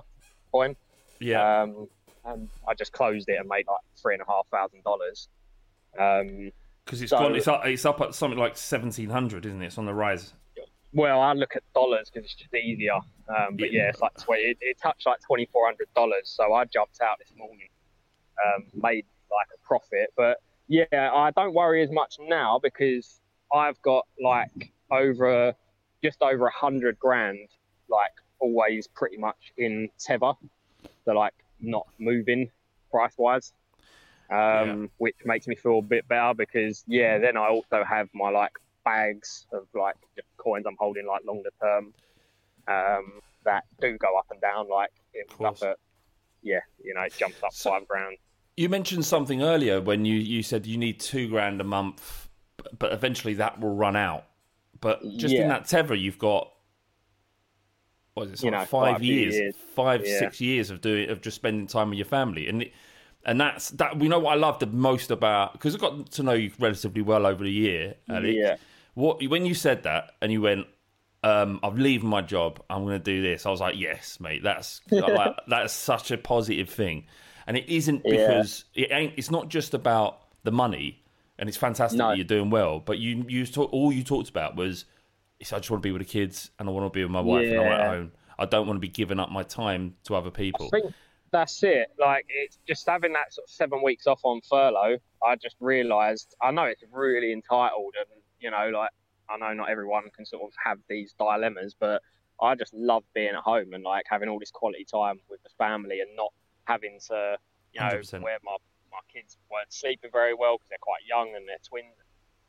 [0.51, 0.75] coin.
[1.19, 1.87] Yeah, Um,
[2.25, 5.27] and I just closed it and made like three and a half thousand dollars.
[5.99, 6.51] Um,
[6.85, 7.35] because it's so- gone.
[7.35, 7.65] It's up.
[7.65, 9.67] It's up at something like seventeen hundred, isn't it?
[9.67, 10.33] It's on the rise.
[10.93, 12.95] Well, I look at dollars because it's just easier.
[13.29, 13.89] Um, but Yeah.
[13.89, 14.41] it's like twenty.
[14.43, 16.23] It, it touched like twenty four hundred dollars.
[16.35, 17.69] So I jumped out this morning,
[18.45, 20.13] um, made like a profit.
[20.15, 23.19] But yeah, I don't worry as much now because
[23.53, 25.53] I've got like over
[26.03, 27.47] just over a hundred grand,
[27.89, 30.33] like always pretty much in Tether.
[31.05, 32.49] So like not moving
[32.89, 33.53] price wise.
[34.29, 38.29] Um, which makes me feel a bit better because yeah, then I also have my
[38.29, 38.53] like
[38.85, 39.95] bags of like
[40.37, 41.93] coins I'm holding like longer term
[42.69, 44.69] um, that do go up and down.
[44.69, 45.77] Like it was up at
[46.41, 48.15] yeah, you know, it jumps up So- five grand.
[48.57, 52.29] You mentioned something earlier when you, you said you need two grand a month,
[52.77, 54.25] but eventually that will run out.
[54.79, 56.51] But just in that tether, you've got
[58.13, 58.45] what is it?
[58.45, 59.55] You know, five few years, years.
[59.75, 60.19] five Yeah.
[60.19, 62.73] six years of doing of just spending time with your family, and it,
[63.25, 63.97] and that's that.
[63.97, 67.01] We know what I love the most about because I've got to know you relatively
[67.01, 68.35] well over the year, Alex.
[68.35, 68.55] Yeah.
[68.95, 70.67] What when you said that and you went,
[71.23, 72.61] um, I'm leaving my job.
[72.69, 73.45] I'm going to do this.
[73.45, 74.43] I was like, yes, mate.
[74.43, 77.05] That's like, that's such a positive thing,
[77.47, 78.11] and it isn't Yeah.
[78.11, 79.13] because it ain't.
[79.17, 81.03] It's not just about the money,
[81.37, 82.09] and it's fantastic No.
[82.09, 82.79] that you're doing well.
[82.79, 84.85] But you you talk, all you talked about was,
[85.41, 87.21] I just want to be with the kids and I want to be with my
[87.21, 87.87] wife and I'm at Yeah.
[87.89, 88.11] home.
[88.37, 90.67] I don't want to be giving up my time to other people.
[90.67, 90.93] I think
[91.31, 91.87] that's it.
[91.97, 94.97] Like it's just having that sort of seven weeks off on furlough.
[95.23, 96.35] I just realised.
[96.41, 98.91] I know it's really entitled, and you know, like
[99.29, 102.01] I know not everyone can sort of have these dilemmas, but
[102.41, 105.49] I just love being at home and like having all this quality time with the
[105.57, 106.33] family and not
[106.71, 107.37] having to,
[107.73, 108.21] you know, 100%.
[108.21, 108.55] where my
[108.91, 111.95] my kids weren't sleeping very well because they're quite young and they're twins.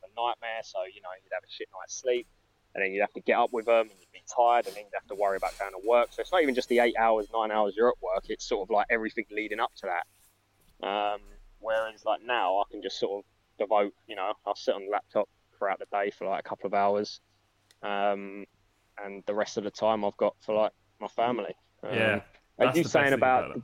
[0.03, 0.63] A nightmare.
[0.63, 2.27] So you know, you'd have a shit night's sleep
[2.75, 4.83] and then you'd have to get up with them and you'd be tired and then
[4.83, 6.09] you'd have to worry about going to work.
[6.11, 8.67] So it's not even just the eight hours, nine hours you're at work, it's sort
[8.67, 10.87] of like everything leading up to that.
[10.87, 11.21] Um,
[11.59, 13.25] whereas like now I can just sort of
[13.59, 16.67] devote, you know, I'll sit on the laptop throughout the day for like a couple
[16.67, 17.21] of hours.
[17.83, 18.45] Um,
[19.03, 21.55] and the rest of the time I've got for like my family.
[21.83, 22.21] Um, yeah,
[22.59, 23.63] As you saying about, it.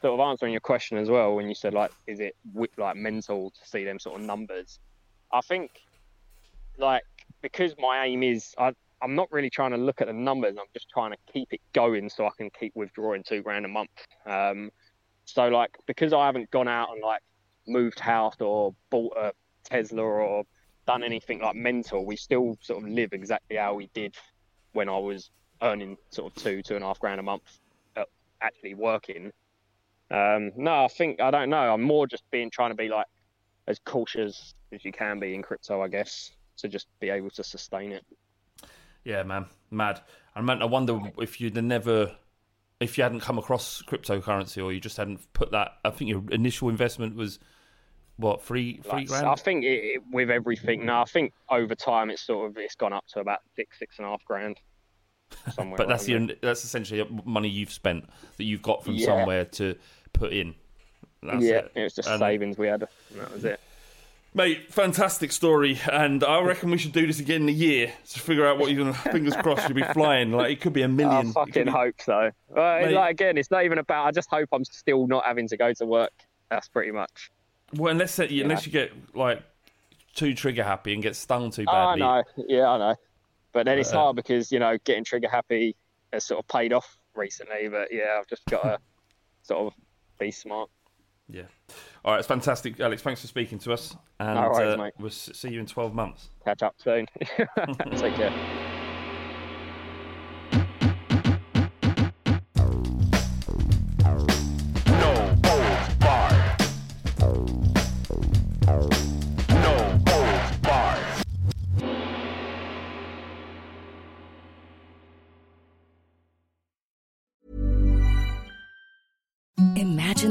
[0.00, 2.36] Sort of answering your question as well when you said like, is it
[2.76, 4.78] like mental to see them sort of numbers?
[5.32, 5.82] I think
[6.78, 7.02] like
[7.42, 8.72] because my aim is I,
[9.02, 10.56] I'm not really trying to look at the numbers.
[10.58, 13.68] I'm just trying to keep it going so I can keep withdrawing two grand a
[13.68, 13.90] month.
[14.26, 14.70] Um,
[15.24, 17.22] so like because I haven't gone out and like
[17.66, 19.32] moved house or bought a
[19.64, 20.44] Tesla or
[20.86, 24.14] done anything like mental, we still sort of live exactly how we did
[24.72, 25.30] when I was
[25.62, 27.58] earning sort of two two and a half grand a month,
[27.96, 28.04] uh,
[28.40, 29.32] actually working.
[30.10, 31.72] Um, no, I think I don't know.
[31.74, 33.06] I'm more just being trying to be like
[33.66, 36.32] as cautious as you can be in crypto, I guess.
[36.58, 38.04] to just be able to sustain it.
[39.04, 40.00] Yeah, man, mad.
[40.34, 42.16] I mean, I wonder if you'd never,
[42.80, 45.72] if you hadn't come across cryptocurrency or you just hadn't put that.
[45.84, 47.38] I think your initial investment was
[48.16, 49.26] what three three Like, grand.
[49.26, 52.74] I think it, it- with everything now, I think over time it's sort of it's
[52.74, 54.58] gone up to about six six and a half grand.
[55.54, 59.06] Somewhere but that's your that's essentially money you've spent that you've got from Yeah.
[59.06, 59.76] somewhere to
[60.18, 60.54] put in.
[61.22, 61.72] That's yeah, it.
[61.74, 63.60] it was just And- savings we had, and that was it.
[64.34, 68.20] Mate, fantastic story, and I reckon we should do this again in a year to
[68.20, 68.92] figure out what you're gonna.
[69.12, 70.32] Fingers crossed, you'll be flying.
[70.32, 71.28] Like it could be a million.
[71.28, 72.30] I fucking be- hope so.
[72.48, 72.92] Well, Mate.
[72.92, 74.06] like again, it's not even about.
[74.06, 76.12] I just hope I'm still not having to go to work.
[76.50, 77.30] That's pretty much.
[77.74, 79.42] Well, unless that, unless you get like
[80.14, 82.00] too trigger happy and get stung too Oh, I badly.
[82.02, 82.44] know.
[82.48, 82.94] Yeah, I know.
[83.52, 85.74] But then it's Uh, hard because you know getting trigger happy
[86.12, 87.68] has sort of paid off recently.
[87.68, 88.78] But yeah, I've just got to
[89.42, 89.72] sort of
[90.18, 90.70] be smart.
[91.30, 91.42] Yeah.
[92.04, 93.02] All right, it's fantastic, Alex.
[93.02, 94.92] Thanks for speaking to us, and No worries, uh, mate.
[94.98, 96.30] we'll see you in twelve months.
[96.44, 97.06] Catch up soon.
[97.20, 98.74] Take care.